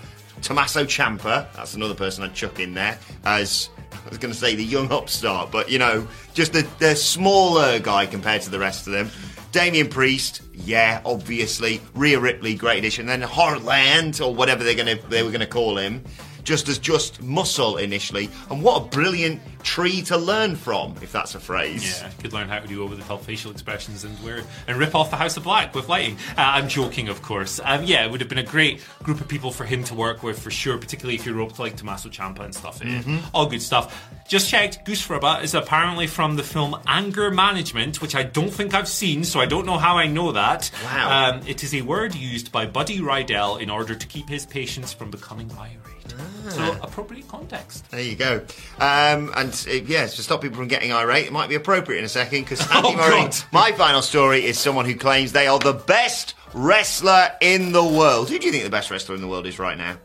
Tommaso 0.43 0.85
Ciampa, 0.85 1.53
that's 1.55 1.75
another 1.75 1.95
person 1.95 2.23
I'd 2.23 2.35
chuck 2.35 2.61
in 2.61 2.75
there, 2.75 2.99
as 3.25 3.71
I 4.05 4.09
was 4.09 4.19
going 4.19 4.33
to 4.33 4.39
say 4.39 4.55
the 4.55 4.65
young 4.65 4.93
upstart, 4.93 5.51
but 5.51 5.71
you 5.71 5.79
know, 5.79 6.07
just 6.35 6.53
the, 6.53 6.67
the 6.79 6.95
smaller 6.95 7.79
guy 7.79 8.07
compared 8.07 8.43
to 8.43 8.51
the 8.51 8.59
rest 8.59 8.87
of 8.87 8.93
them. 8.93 9.11
Damian 9.53 9.89
Priest, 9.89 10.43
yeah, 10.53 11.01
obviously. 11.05 11.81
Rhea 11.95 12.19
Ripley, 12.19 12.55
great 12.55 12.79
addition. 12.79 13.07
Then 13.07 13.23
Harland, 13.23 14.21
or 14.21 14.35
whatever 14.35 14.65
they're 14.65 14.75
gonna 14.75 14.97
they 15.09 15.23
were 15.23 15.31
gonna 15.31 15.47
call 15.47 15.79
him, 15.79 16.03
just 16.45 16.69
as 16.69 16.79
just 16.79 17.23
muscle 17.23 17.77
initially. 17.77 18.31
And 18.51 18.63
what 18.63 18.83
a 18.83 18.85
brilliant 18.87 19.41
tree 19.63 20.03
to 20.03 20.17
learn 20.17 20.57
from, 20.57 20.95
if 21.03 21.11
that's 21.11 21.35
a 21.35 21.41
phrase. 21.41 22.01
Yeah, 22.01 22.11
could 22.21 22.33
learn 22.33 22.49
how 22.49 22.59
to 22.59 22.69
do 22.69 22.83
over 22.83 22.95
the 22.95 23.03
top 23.03 23.23
facial 23.23 23.51
expressions 23.51 24.05
and 24.05 24.23
wear 24.23 24.43
and 24.69 24.79
rip 24.79 24.95
off 24.95 25.11
the 25.11 25.17
House 25.17 25.37
of 25.37 25.45
Black 25.45 25.75
with 25.75 25.89
lighting. 25.89 26.17
Uh, 26.37 26.43
I'm 26.43 26.69
joking, 26.69 27.09
of 27.09 27.23
course. 27.23 27.61
Um, 27.65 27.85
yeah, 27.85 28.05
it 28.05 28.11
would 28.11 28.21
have 28.21 28.29
been 28.29 28.39
a 28.39 28.45
great 28.45 28.85
group 29.03 29.21
of 29.21 29.29
people 29.29 29.51
for 29.51 29.65
him 29.65 29.83
to 29.85 29.95
work 29.95 30.23
with 30.23 30.39
for 30.39 30.51
sure, 30.51 30.79
particularly 30.79 31.15
if 31.15 31.27
you 31.27 31.33
roped 31.33 31.59
like 31.59 31.77
Tommaso 31.77 32.09
Ciampa 32.11 32.41
and 32.41 32.55
stuff. 32.55 32.81
Mm-hmm. 32.81 33.19
All 33.33 33.47
good 33.47 33.63
stuff. 33.63 34.09
Just 34.29 34.49
checked. 34.49 34.87
Goosfraba 34.87 35.43
is 35.43 35.55
apparently 35.55 36.07
from 36.07 36.37
the 36.37 36.43
film 36.43 36.77
Anger 36.87 37.31
Management, 37.31 38.03
which 38.03 38.15
I 38.15 38.23
don't 38.23 38.51
think 38.51 38.75
I've 38.75 38.89
seen, 38.89 39.25
so 39.25 39.41
I 39.41 39.47
don't 39.47 39.67
know 39.67 39.79
how 39.79 39.97
I 39.97 40.07
know 40.07 40.33
that. 40.33 40.71
Wow. 40.85 41.31
Um, 41.31 41.41
it 41.47 41.63
is 41.63 41.75
a 41.75 41.83
word 41.83 42.15
used 42.15 42.53
by 42.53 42.67
Buddy 42.67 42.99
Rydell 43.01 43.61
in 43.61 43.71
order 43.71 43.95
to 43.95 44.07
keep 44.07 44.29
his 44.29 44.45
patients 44.47 44.93
from 44.93 45.11
becoming 45.11 45.51
irate. 45.53 45.94
Ah. 46.13 46.49
So 46.51 46.73
appropriate 46.83 47.27
context. 47.29 47.91
There 47.91 48.01
you 48.01 48.15
go. 48.17 48.43
Um, 48.79 49.33
and 49.37 49.51
uh, 49.69 49.73
yeah, 49.87 50.07
to 50.07 50.23
stop 50.23 50.41
people 50.43 50.57
from 50.59 50.69
getting 50.69 50.93
irate, 50.93 51.27
it 51.27 51.33
might 51.33 51.49
be 51.49 51.55
appropriate 51.55 51.99
in 52.01 52.05
a 52.05 52.09
second 52.09 52.43
because 52.43 52.61
Andy 52.71 52.89
Oh, 52.91 52.97
Murray. 52.97 53.31
My 53.53 53.73
final 53.73 54.03
story 54.03 54.45
is 54.45 54.59
someone 54.59 54.85
who 54.85 54.95
claims 54.95 55.33
they 55.33 55.47
are 55.47 55.59
the 55.59 55.73
best 55.73 56.35
wrestler 56.53 57.31
in 57.41 57.73
the 57.73 57.83
world. 57.85 58.29
Who 58.29 58.39
do 58.39 58.47
you 58.47 58.53
think 58.53 58.65
the 58.65 58.71
best 58.71 58.91
wrestler 58.91 59.15
in 59.15 59.21
the 59.23 59.29
world 59.29 59.47
is 59.47 59.59
right 59.59 59.77
now? 59.79 59.97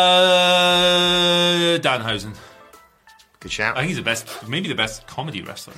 Uh, 0.00 1.78
Danhausen. 1.78 2.34
Good 3.40 3.52
shout. 3.52 3.74
I 3.74 3.80
think 3.80 3.88
he's 3.88 3.96
the 3.96 4.02
best, 4.02 4.46
maybe 4.46 4.68
the 4.68 4.74
best 4.74 5.06
comedy 5.06 5.40
wrestler. 5.40 5.72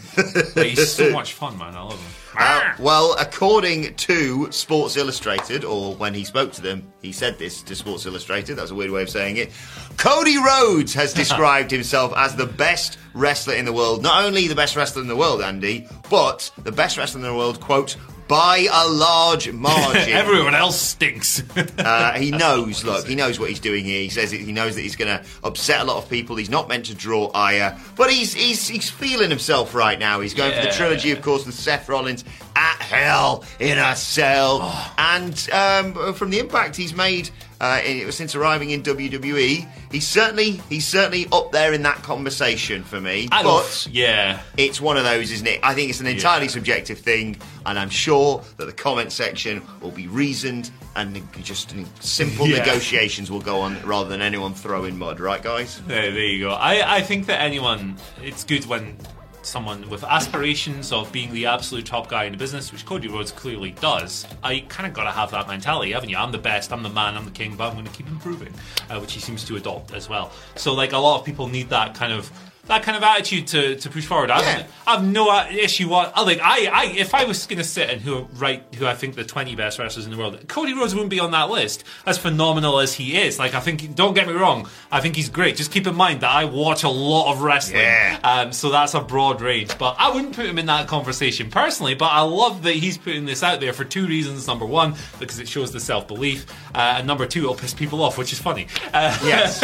Like, 0.57 0.71
he's 0.71 0.92
so 0.92 1.11
much 1.12 1.35
fun, 1.35 1.57
man. 1.57 1.76
I 1.76 1.83
love 1.83 1.92
him. 1.92 2.12
Uh, 2.37 2.75
well, 2.81 3.14
according 3.21 3.95
to 3.95 4.50
Sports 4.50 4.97
Illustrated, 4.97 5.64
or 5.64 5.95
when 5.95 6.12
he 6.12 6.25
spoke 6.25 6.50
to 6.54 6.61
them, 6.61 6.92
he 7.02 7.12
said 7.12 7.38
this 7.38 7.62
to 7.62 7.76
Sports 7.76 8.04
Illustrated. 8.04 8.57
That's 8.57 8.73
a 8.73 8.75
weird 8.75 8.90
way 8.90 9.02
of 9.02 9.11
saying 9.11 9.37
it. 9.37 9.52
Cody 9.97 10.38
Rhodes 10.38 10.92
has 10.95 11.14
described 11.23 11.71
himself 11.71 12.12
as 12.16 12.35
the 12.35 12.47
best 12.47 12.99
wrestler 13.14 13.54
in 13.54 13.64
the 13.64 13.73
world. 13.73 14.02
Not 14.02 14.25
only 14.25 14.49
the 14.49 14.57
best 14.57 14.75
wrestler 14.75 15.02
in 15.02 15.07
the 15.07 15.14
world, 15.14 15.40
Andy, 15.40 15.87
but 16.11 16.50
the 16.64 16.73
best 16.73 16.99
wrestler 16.99 17.21
in 17.21 17.26
the 17.26 17.35
world, 17.35 17.61
quote, 17.61 17.97
by 18.29 18.67
a 18.73 18.88
large 18.88 19.50
margin. 19.52 20.09
Everyone 20.12 20.55
else 20.55 20.81
stinks. 20.81 21.43
Uh, 21.79 22.12
he 22.12 22.31
knows, 22.43 22.85
look, 22.85 23.07
he 23.07 23.14
knows 23.14 23.38
what 23.38 23.49
he's 23.49 23.61
doing 23.61 23.85
here. 23.85 24.00
He 24.02 24.09
says 24.09 24.31
that 24.31 24.41
he 24.41 24.52
knows 24.52 24.75
that 24.75 24.83
he's 24.83 24.97
going 24.97 25.09
to 25.19 25.25
upset 25.45 25.81
a 25.81 25.85
lot 25.85 25.97
of 26.02 26.09
people. 26.09 26.37
He's 26.37 26.50
not 26.50 26.69
meant 26.69 26.87
to 26.87 26.95
draw 26.95 27.31
ire, 27.35 27.79
but 27.97 28.11
he's 28.11 28.33
he's 28.35 28.67
he's 28.69 28.88
feeling 28.91 29.31
himself 29.31 29.75
right 29.75 29.99
now. 29.99 30.21
He's 30.21 30.35
going 30.35 30.52
for 30.52 30.61
the 30.61 30.67
Yeah. 30.67 30.73
trilogy, 30.76 31.11
of 31.11 31.21
course, 31.23 31.45
with 31.47 31.55
Seth 31.55 31.88
Rollins 31.88 32.25
at 32.57 32.76
Hell 32.81 33.45
in 33.61 33.79
a 33.79 33.95
Cell, 33.97 34.61
Oh. 34.62 34.95
and 34.99 35.49
um, 35.52 36.14
from 36.14 36.31
the 36.31 36.38
impact 36.38 36.76
he's 36.76 36.95
made. 36.95 37.31
Uh, 37.62 37.81
in, 37.87 38.11
since 38.11 38.35
arriving 38.35 38.71
in 38.71 38.83
WWE, 38.83 39.69
he's 39.92 40.04
certainly 40.07 40.61
he's 40.69 40.85
certainly 40.85 41.28
up 41.31 41.52
there 41.52 41.73
in 41.73 41.83
that 41.83 42.02
conversation 42.02 42.83
for 42.83 43.00
me. 43.00 43.28
I 43.31 43.45
but 43.45 43.49
love, 43.49 43.87
yeah. 43.88 44.42
it's 44.57 44.81
one 44.81 44.97
of 44.97 45.04
those, 45.04 45.31
isn't 45.31 45.47
it? 45.47 45.61
I 45.62 45.73
think 45.73 45.88
it's 45.88 46.00
an 46.00 46.09
entirely 46.09 46.47
Yeah. 46.47 46.50
subjective 46.52 46.99
thing, 46.99 47.37
and 47.64 47.78
I'm 47.78 47.88
sure 47.88 48.42
that 48.57 48.64
the 48.66 48.73
comment 48.73 49.12
section 49.12 49.62
will 49.81 49.92
be 49.92 50.09
reasoned 50.09 50.73
and 50.97 51.23
just 51.45 51.73
simple 52.00 52.49
Yeah. 52.49 52.59
negotiations 52.59 53.31
will 53.31 53.40
go 53.40 53.61
on 53.61 53.81
rather 53.87 54.09
than 54.09 54.23
anyone 54.23 54.54
throwing 54.54 54.99
mud, 54.99 55.21
right, 55.21 55.40
guys? 55.40 55.81
There, 55.87 56.11
there 56.11 56.21
you 56.21 56.40
go. 56.40 56.50
I, 56.54 56.97
I 56.97 57.00
think 57.02 57.26
that 57.26 57.40
anyone, 57.40 57.97
it's 58.21 58.42
good 58.42 58.66
when 58.66 58.97
someone 59.43 59.89
with 59.91 60.05
aspirations 60.05 60.93
of 60.93 61.11
being 61.13 61.33
the 61.33 61.47
absolute 61.47 61.87
top 61.87 62.09
guy 62.09 62.25
in 62.25 62.33
the 62.33 62.39
business, 62.39 62.73
which 62.73 62.87
Cody 62.87 63.09
Rhodes 63.09 63.33
clearly 63.33 63.73
does, 63.73 64.27
I 64.43 64.61
kind 64.69 64.87
of 64.87 64.95
got 64.95 65.05
to 65.05 65.11
have 65.11 65.31
that 65.33 65.49
mentality, 65.49 65.93
haven't 65.93 66.09
you? 66.09 66.17
I'm 66.17 66.33
the 66.33 66.39
best, 66.39 66.73
I'm 66.73 66.83
the 66.83 66.89
man, 66.89 67.17
I'm 67.17 67.25
the 67.25 67.31
king, 67.31 67.57
but 67.57 67.69
I'm 67.69 67.75
going 67.75 67.87
to 67.87 67.93
keep 67.93 68.09
improving, 68.09 68.53
uh, 68.91 68.99
which 69.01 69.13
he 69.13 69.21
seems 69.21 69.45
to 69.45 69.57
adopt 69.57 69.93
as 69.93 70.09
well. 70.09 70.33
So, 70.57 70.73
like, 70.73 70.93
a 70.93 70.99
lot 70.99 71.21
of 71.21 71.26
people 71.26 71.49
need 71.49 71.69
that 71.71 71.95
kind 71.95 72.13
of. 72.13 72.31
That 72.67 72.85
kind 72.85 72.97
of 72.97 73.03
attitude 73.03 73.49
to, 73.49 73.75
to 73.77 73.91
push 73.91 74.07
forward. 74.07 74.31
I, 74.31 74.39
Yeah. 74.41 74.45
have, 74.53 74.73
I 74.87 74.93
have 74.95 75.05
no 75.05 75.29
uh, 75.31 75.47
issue. 75.51 75.89
What 75.89 76.13
I 76.15 76.23
like, 76.23 76.39
I, 76.41 76.67
I, 76.67 76.85
if 76.97 77.13
I 77.13 77.25
was 77.25 77.45
going 77.47 77.59
to 77.59 77.65
sit 77.65 77.91
and 77.91 78.01
who 78.01 78.29
write 78.35 78.63
who 78.77 78.87
I 78.87 78.95
think 78.95 79.17
the 79.17 79.25
twenty 79.25 79.57
best 79.57 79.81
wrestlers 79.81 80.05
in 80.05 80.13
the 80.13 80.17
world, 80.17 80.47
Cody 80.47 80.73
Rhodes 80.73 80.95
wouldn't 80.95 81.11
be 81.11 81.19
on 81.19 81.33
that 81.33 81.51
list. 81.51 81.83
As 82.07 82.19
phenomenal 82.19 82.79
as 82.79 82.95
he 82.95 83.17
is, 83.21 83.37
like 83.41 83.55
I 83.55 83.61
think, 83.61 83.97
don't 83.97 84.15
get 84.15 84.29
me 84.29 84.35
wrong, 84.35 84.69
I 84.93 85.01
think 85.01 85.17
he's 85.17 85.29
great. 85.29 85.57
Just 85.57 85.73
keep 85.73 85.89
in 85.89 85.97
mind 85.97 86.21
that 86.21 86.31
I 86.31 86.45
watch 86.45 86.85
a 86.85 86.89
lot 86.89 87.33
of 87.33 87.43
wrestling, 87.43 87.81
Yeah. 87.83 88.21
um, 88.23 88.53
so 88.53 88.71
that's 88.71 88.95
a 88.95 89.01
broad 89.01 89.41
range. 89.41 89.77
But 89.77 89.97
I 89.99 90.13
wouldn't 90.15 90.37
put 90.37 90.47
him 90.47 90.57
in 90.59 90.67
that 90.67 90.87
conversation 90.87 91.51
personally. 91.51 91.95
But 91.97 92.13
I 92.13 92.21
love 92.21 92.63
that 92.63 92.75
he's 92.75 92.97
putting 92.97 93.25
this 93.25 93.43
out 93.43 93.59
there 93.59 93.73
for 93.73 93.85
two 93.85 94.07
reasons. 94.07 94.47
Number 94.47 94.67
one, 94.67 94.95
because 95.19 95.41
it 95.41 95.49
shows 95.49 95.73
the 95.73 95.81
self 95.81 96.07
belief, 96.07 96.47
uh, 96.77 96.95
and 96.99 97.09
number 97.09 97.27
two, 97.27 97.41
it'll 97.43 97.57
piss 97.57 97.75
people 97.75 98.03
off, 98.05 98.17
which 98.19 98.33
is 98.33 98.39
funny. 98.39 98.69
Uh, 98.95 99.19
Yes. 99.25 99.59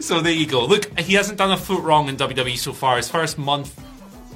so 0.06 0.20
there 0.22 0.32
you 0.32 0.46
go. 0.46 0.64
Look, 0.64 0.98
he 0.98 1.12
hasn't 1.14 1.36
done 1.36 1.52
a 1.52 1.56
foot 1.58 1.82
wrong 1.82 2.08
in 2.08 2.16
WWE 2.16 2.29
so 2.34 2.72
far. 2.72 2.96
His 2.96 3.08
first 3.08 3.38
month 3.38 3.78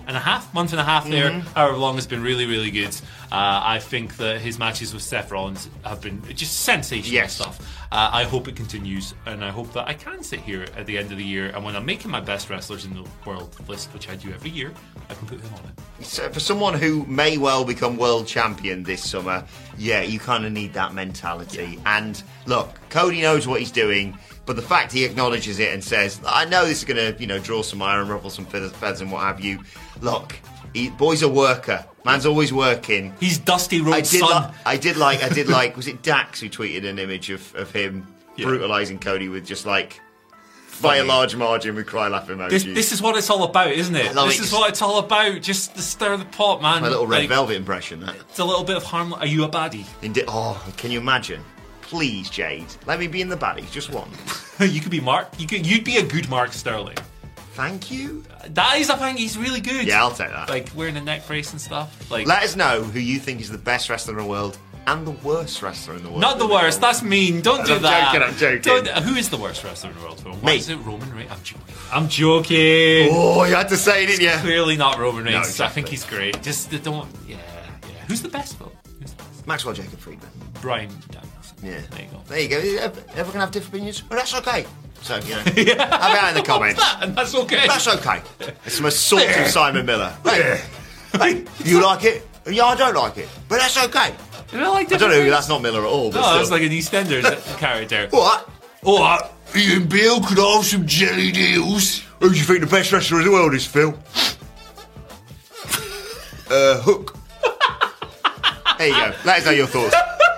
and 0.07 0.17
a 0.17 0.21
half, 0.21 0.53
month 0.53 0.73
and 0.73 0.81
a 0.81 0.85
half 0.85 1.09
there, 1.09 1.31
Mm-hmm. 1.31 1.49
however 1.55 1.79
long, 1.79 1.95
has 1.95 2.07
been 2.07 2.23
really, 2.23 2.45
really 2.45 2.71
good. 2.71 2.95
Uh, 3.33 3.61
I 3.65 3.79
think 3.79 4.17
that 4.19 4.41
his 4.41 4.59
matches 4.59 4.93
with 4.93 5.03
Seth 5.03 5.31
Rollins 5.31 5.71
have 5.85 6.03
been 6.03 6.23
just 6.35 6.61
sensational 6.61 7.15
Yes. 7.15 7.35
stuff. 7.37 7.59
Uh, 7.91 8.11
I 8.13 8.25
hope 8.25 8.47
it 8.49 8.55
continues, 8.57 9.15
and 9.25 9.43
I 9.45 9.51
hope 9.51 9.73
that 9.73 9.89
I 9.89 9.95
can 9.95 10.23
sit 10.23 10.41
here 10.41 10.67
at 10.77 10.85
the 10.87 10.99
end 10.99 11.11
of 11.11 11.17
the 11.19 11.25
year, 11.25 11.47
and 11.55 11.65
when 11.65 11.75
I'm 11.75 11.87
making 11.87 12.11
my 12.11 12.21
best 12.21 12.51
wrestlers 12.51 12.85
in 12.85 12.95
the 12.95 13.05
world 13.25 13.57
list, 13.69 13.95
which 13.95 14.09
I 14.11 14.17
do 14.17 14.31
every 14.31 14.51
year, 14.51 14.73
I 15.09 15.15
can 15.15 15.27
put 15.27 15.41
him 15.41 15.55
on 15.55 15.61
it. 16.01 16.05
So 16.05 16.29
for 16.29 16.41
someone 16.41 16.75
who 16.75 17.07
may 17.07 17.39
well 17.39 17.65
become 17.65 17.97
world 17.97 18.27
champion 18.27 18.83
this 18.83 19.03
summer, 19.09 19.45
yeah, 19.79 20.03
you 20.03 20.19
kind 20.19 20.45
of 20.45 20.53
need 20.53 20.75
that 20.75 20.93
mentality. 20.93 21.79
And 21.87 22.23
look, 22.47 22.79
Cody 22.91 23.23
knows 23.23 23.47
what 23.49 23.61
he's 23.61 23.71
doing, 23.73 24.19
but 24.47 24.57
the 24.57 24.63
fact 24.63 24.93
he 24.93 25.05
acknowledges 25.05 25.59
it 25.59 25.73
and 25.73 25.83
says, 25.83 26.21
"I 26.27 26.45
know 26.45 26.67
this 26.67 26.79
is 26.79 26.85
going 26.85 27.15
to, 27.15 27.21
you 27.21 27.27
know, 27.27 27.39
draw 27.39 27.63
some 27.63 27.81
iron, 27.83 28.09
ruffle 28.09 28.31
some 28.31 28.45
feathers, 28.47 28.73
feathers 28.73 29.01
and 29.01 29.11
what 29.13 29.23
have 29.23 29.41
you." 29.41 29.61
Look, 30.01 30.37
he, 30.73 30.91
boy's 30.91 31.23
a 31.23 31.29
worker. 31.29 31.85
Man's 32.05 32.27
always 32.27 32.53
working. 32.53 33.15
He's 33.21 33.39
Dusty 33.39 33.81
I 33.83 34.01
did, 34.03 34.07
son. 34.07 34.51
li- 34.51 34.57
I 34.67 34.77
did 34.77 34.97
like, 34.97 35.23
I 35.23 35.29
did 35.31 35.49
like, 35.59 35.77
was 35.77 35.89
it 35.89 36.03
Dax 36.03 36.41
who 36.41 36.51
tweeted 36.51 36.85
an 36.85 36.99
image 36.99 37.31
of, 37.31 37.55
of 37.55 37.71
him 37.73 38.07
Yeah. 38.37 38.47
brutalizing 38.47 38.99
Cody 38.99 39.29
with 39.29 39.47
just 39.47 39.65
like 39.65 40.01
by 40.83 40.97
a 40.97 41.05
large 41.05 41.37
margin 41.37 41.77
with 41.77 41.87
cry 41.87 42.09
laugh 42.09 42.27
emojis? 42.29 42.51
this, 42.51 42.65
this 42.65 42.93
is 42.93 43.01
what 43.01 43.17
it's 43.17 43.31
all 43.31 43.45
about, 43.45 43.71
isn't 43.71 43.95
it? 43.95 44.13
This 44.13 44.39
it. 44.41 44.45
is 44.45 44.53
what 44.53 44.69
it's 44.69 44.83
all 44.83 44.99
about. 44.99 45.41
Just 45.41 45.77
to 45.77 45.81
stir 45.83 46.13
of 46.15 46.19
the 46.21 46.27
pot, 46.27 46.61
man. 46.61 46.83
my 46.83 46.89
little 46.89 47.07
red 47.07 47.21
Like, 47.21 47.29
velvet 47.31 47.55
impression. 47.57 48.01
That. 48.01 48.17
It's 48.17 48.41
a 48.41 48.45
little 48.45 48.65
bit 48.65 48.77
of 48.77 48.83
harm. 48.83 49.15
Are 49.15 49.25
you 49.27 49.45
a 49.45 49.49
baddie? 49.49 49.87
Indeed. 50.03 50.25
oh, 50.29 50.63
can 50.77 50.91
you 50.91 50.99
imagine? 51.01 51.43
Please, 51.95 52.29
Jade, 52.29 52.67
let 52.87 52.99
me 52.99 53.07
be 53.07 53.21
in 53.21 53.29
the 53.29 53.37
baddies, 53.37 53.71
just 53.71 53.89
one. 53.93 54.09
you 54.69 54.81
could 54.81 54.91
be 54.91 54.99
Mark. 54.99 55.29
You 55.39 55.47
could. 55.47 55.65
You'd 55.65 55.85
be 55.85 55.99
a 55.99 56.03
good 56.05 56.29
Mark 56.29 56.53
Sterling. 56.53 56.97
Thank 57.53 57.89
you. 57.89 58.25
That 58.49 58.79
is, 58.79 58.91
I 58.91 58.97
think, 58.97 59.17
he's 59.17 59.39
really 59.39 59.61
good. 59.61 59.87
Yeah, 59.87 60.03
I'll 60.03 60.11
take 60.11 60.31
that. 60.31 60.49
Like 60.49 60.71
wearing 60.75 60.97
a 60.97 61.01
neck 61.01 61.25
brace 61.29 61.53
and 61.53 61.61
stuff. 61.61 62.11
Like 62.11 62.27
Let 62.27 62.43
us 62.43 62.57
know 62.57 62.83
who 62.83 62.99
you 62.99 63.21
think 63.21 63.41
is 63.41 63.49
the 63.49 63.59
best 63.59 63.89
wrestler 63.89 64.15
in 64.19 64.25
the 64.25 64.29
world 64.29 64.59
and 64.89 65.07
the 65.07 65.13
worst 65.13 65.63
wrestler 65.63 65.95
in 65.95 66.03
the 66.03 66.09
world. 66.09 66.21
not 66.21 66.39
the 66.39 66.49
worst. 66.49 66.81
That's 66.81 67.01
mean. 67.01 67.43
Don't 67.43 67.65
do 67.65 67.75
I'm 67.77 67.83
that. 67.83 68.13
joking, 68.13 68.29
I'm 68.29 68.37
joking. 68.65 68.93
Don't- 68.93 69.05
who 69.05 69.15
is 69.15 69.31
the 69.31 69.37
worst 69.37 69.63
wrestler 69.63 69.91
in 69.91 69.97
the 69.97 70.03
world? 70.03 70.21
Why 70.43 70.51
Me. 70.51 70.57
is 70.57 70.69
it 70.69 70.77
Roman 70.79 71.15
Reigns? 71.15 71.31
I'm 71.31 71.43
joking. 71.45 71.75
I'm 71.93 72.09
joking. 72.09 73.09
Oh, 73.13 73.45
you 73.45 73.55
had 73.55 73.69
to 73.69 73.77
say 73.77 74.03
it, 74.03 74.07
didn't 74.09 74.23
you? 74.25 74.31
Clearly 74.43 74.77
not 74.77 74.99
Roman 74.99 75.23
Reigns. 75.27 75.37
I 75.37 75.49
exactly. 75.49 75.75
think 75.83 75.89
he's 75.91 76.05
great. 76.05 76.43
Just 76.43 76.71
the- 76.73 76.81
don't. 76.81 77.09
Yeah, 77.29 77.37
yeah. 77.37 77.89
Who's 78.09 78.21
the 78.21 78.29
best 78.31 78.59
though? 78.59 78.73
Who's 79.01 79.13
the 79.13 79.23
best? 79.23 79.47
Maxwell 79.47 79.75
Jacob 79.75 80.01
Friedman. 80.01 80.29
Bryan 80.61 80.89
Danielson. 81.13 81.31
Yeah. 81.65 81.81
There 81.91 82.03
you 82.03 82.09
go. 82.11 82.21
There 82.29 82.41
you 82.41 82.49
go. 82.49 82.59
Ever, 82.85 83.03
ever 83.17 83.33
gonna 83.33 83.45
have 83.45 83.51
different 83.51 83.75
opinions? 83.75 84.03
Well, 84.09 84.19
that's 84.19 84.35
okay. 84.35 84.67
So, 85.03 85.17
you 85.17 85.31
know, 85.31 85.37
have 85.41 85.59
it 85.59 85.79
out 85.81 86.29
in 86.31 86.35
the 86.35 86.43
comments. 86.43 86.83
And 87.01 87.17
that's 87.17 87.35
okay. 87.35 87.67
That's 87.67 87.89
okay. 87.89 88.23
It's 88.65 88.77
some 88.77 88.87
assault 88.87 89.23
of 89.29 89.47
Simon 89.49 89.85
Miller. 89.87 90.15
Hey, 90.25 90.63
hey, 91.19 91.45
you 91.65 91.83
like 91.83 92.05
it? 92.05 92.27
Yeah, 92.47 92.65
I 92.67 92.75
don't 92.77 92.95
like 92.95 93.17
it, 93.19 93.29
but 93.49 93.59
that's 93.59 93.77
okay. 93.87 94.15
You 94.53 94.61
know, 94.61 94.73
like 94.73 94.93
I 94.93 94.97
don't 94.99 95.11
know. 95.11 95.31
That's 95.31 95.49
not 95.49 95.63
Miller 95.63 95.81
at 95.81 95.87
all. 95.87 96.11
But 96.11 96.21
No, 96.21 96.27
still. 96.29 96.41
it's 96.43 96.51
like 96.51 96.63
an 96.63 96.69
EastEnders 96.71 97.59
character. 97.59 98.09
what? 98.11 98.49
Oh, 98.85 99.03
uh, 99.03 99.29
Ian 99.57 99.87
Beale 99.89 100.21
could 100.23 100.39
I 100.39 100.57
have 100.57 100.65
some 100.67 100.87
jelly 100.87 101.33
deals. 101.33 102.01
Who 102.21 102.31
do 102.31 102.37
you 102.37 102.45
think 102.45 102.61
the 102.61 102.67
best 102.67 102.93
wrestler 102.93 103.21
in 103.21 103.25
the 103.27 103.33
world 103.33 103.55
is, 103.55 103.67
Phil? 103.67 103.95
uh, 106.51 106.81
Hook. 106.81 107.17
there 108.79 108.89
you 108.89 108.95
go. 108.95 109.13
Let 109.25 109.39
us 109.41 109.45
know 109.47 109.51
your 109.53 109.67
thoughts. 109.67 109.95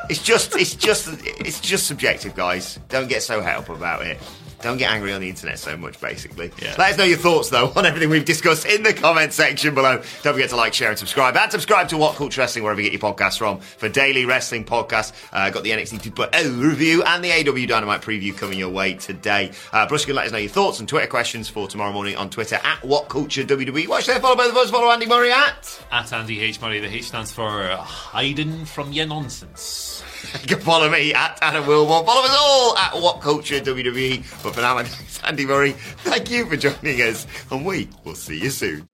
It's 0.08 0.22
just, 0.22 0.54
it's 0.56 0.74
just, 0.74 1.08
it's 1.24 1.60
just 1.60 1.86
subjective, 1.86 2.34
guys. 2.34 2.78
Don't 2.88 3.08
get 3.08 3.22
so 3.22 3.40
het 3.40 3.56
up 3.56 3.68
about 3.68 4.06
it. 4.06 4.18
Don't 4.66 4.78
get 4.78 4.90
angry 4.90 5.12
on 5.12 5.20
the 5.20 5.28
internet 5.28 5.60
so 5.60 5.76
much, 5.76 6.00
basically. 6.00 6.50
Yeah. 6.60 6.74
Let 6.76 6.90
us 6.90 6.98
know 6.98 7.04
your 7.04 7.18
thoughts, 7.18 7.50
though, 7.50 7.72
on 7.76 7.86
everything 7.86 8.10
we've 8.10 8.24
discussed 8.24 8.66
in 8.66 8.82
the 8.82 8.92
comment 8.92 9.32
section 9.32 9.76
below. 9.76 10.02
Don't 10.24 10.32
forget 10.34 10.50
to 10.50 10.56
like, 10.56 10.74
share, 10.74 10.88
and 10.88 10.98
subscribe. 10.98 11.36
And 11.36 11.52
subscribe 11.52 11.88
to 11.90 11.96
What 11.96 12.16
Culture 12.16 12.40
Wrestling, 12.40 12.64
wherever 12.64 12.80
you 12.80 12.90
get 12.90 13.00
your 13.00 13.14
podcasts 13.14 13.38
from, 13.38 13.60
for 13.60 13.88
daily 13.88 14.24
wrestling 14.24 14.64
podcasts. 14.64 15.12
Uh, 15.32 15.50
got 15.50 15.62
the 15.62 15.70
NXT 15.70 16.00
2.0 16.00 16.60
review 16.60 17.04
and 17.04 17.22
the 17.22 17.30
AEW 17.30 17.68
Dynamite 17.68 18.02
preview 18.02 18.36
coming 18.36 18.58
your 18.58 18.70
way 18.70 18.94
today. 18.94 19.52
Uh, 19.72 19.86
Bruce, 19.86 20.04
can 20.04 20.16
let 20.16 20.26
us 20.26 20.32
know 20.32 20.38
your 20.38 20.50
thoughts 20.50 20.80
and 20.80 20.88
Twitter 20.88 21.06
questions 21.06 21.48
for 21.48 21.68
tomorrow 21.68 21.92
morning 21.92 22.16
on 22.16 22.28
Twitter 22.28 22.58
at 22.64 22.84
What 22.84 23.08
Culture 23.08 23.44
WWE. 23.44 23.86
Watch 23.86 24.06
there, 24.06 24.18
follow 24.18 24.34
both 24.34 24.50
of 24.50 24.56
us, 24.56 24.72
follow 24.72 24.90
Andy 24.90 25.06
Murray 25.06 25.30
at. 25.30 25.80
At 25.92 26.12
Andy 26.12 26.40
H. 26.40 26.60
Murray, 26.60 26.80
the 26.80 26.92
H 26.92 27.04
stands 27.04 27.30
for 27.30 27.68
hiding 27.76 28.64
from 28.64 28.90
your 28.90 29.06
nonsense. 29.06 30.02
You 30.42 30.48
can 30.48 30.60
follow 30.60 30.88
me 30.88 31.12
at 31.14 31.38
Adam 31.42 31.66
Wilmore. 31.66 32.04
Follow 32.04 32.24
us 32.24 32.36
all 32.38 32.78
at 32.78 32.94
What 32.94 33.20
Culture 33.20 33.60
WWE. 33.60 34.42
But 34.42 34.54
for 34.54 34.60
now, 34.60 34.76
name's 34.76 35.20
Andy 35.24 35.46
Murray. 35.46 35.72
Thank 35.72 36.30
you 36.30 36.46
for 36.46 36.56
joining 36.56 37.00
us, 37.02 37.26
and 37.50 37.64
we 37.64 37.88
will 38.04 38.14
see 38.14 38.40
you 38.40 38.50
soon. 38.50 38.88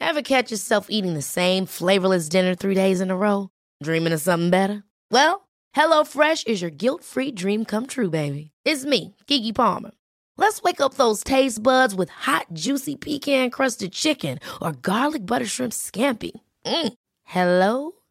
Ever 0.00 0.22
catch 0.22 0.50
yourself 0.50 0.86
eating 0.88 1.14
the 1.14 1.22
same 1.22 1.66
flavorless 1.66 2.28
dinner 2.28 2.54
three 2.54 2.74
days 2.74 3.00
in 3.00 3.10
a 3.10 3.16
row? 3.16 3.50
Dreaming 3.82 4.12
of 4.12 4.20
something 4.20 4.50
better? 4.50 4.82
Well, 5.10 5.48
HelloFresh 5.76 6.46
is 6.46 6.62
your 6.62 6.70
guilt 6.70 7.04
free 7.04 7.30
dream 7.30 7.64
come 7.64 7.86
true, 7.86 8.10
baby. 8.10 8.50
It's 8.64 8.84
me, 8.84 9.14
Keke 9.26 9.54
Palmer. 9.54 9.90
Let's 10.36 10.62
wake 10.62 10.80
up 10.80 10.94
those 10.94 11.22
taste 11.22 11.62
buds 11.62 11.94
with 11.94 12.08
hot, 12.08 12.46
juicy 12.54 12.96
pecan 12.96 13.50
crusted 13.50 13.92
chicken 13.92 14.38
or 14.62 14.72
garlic 14.72 15.26
butter 15.26 15.46
shrimp 15.46 15.72
scampi. 15.72 16.32
Mm. 16.64 16.94
Hello 17.24 17.92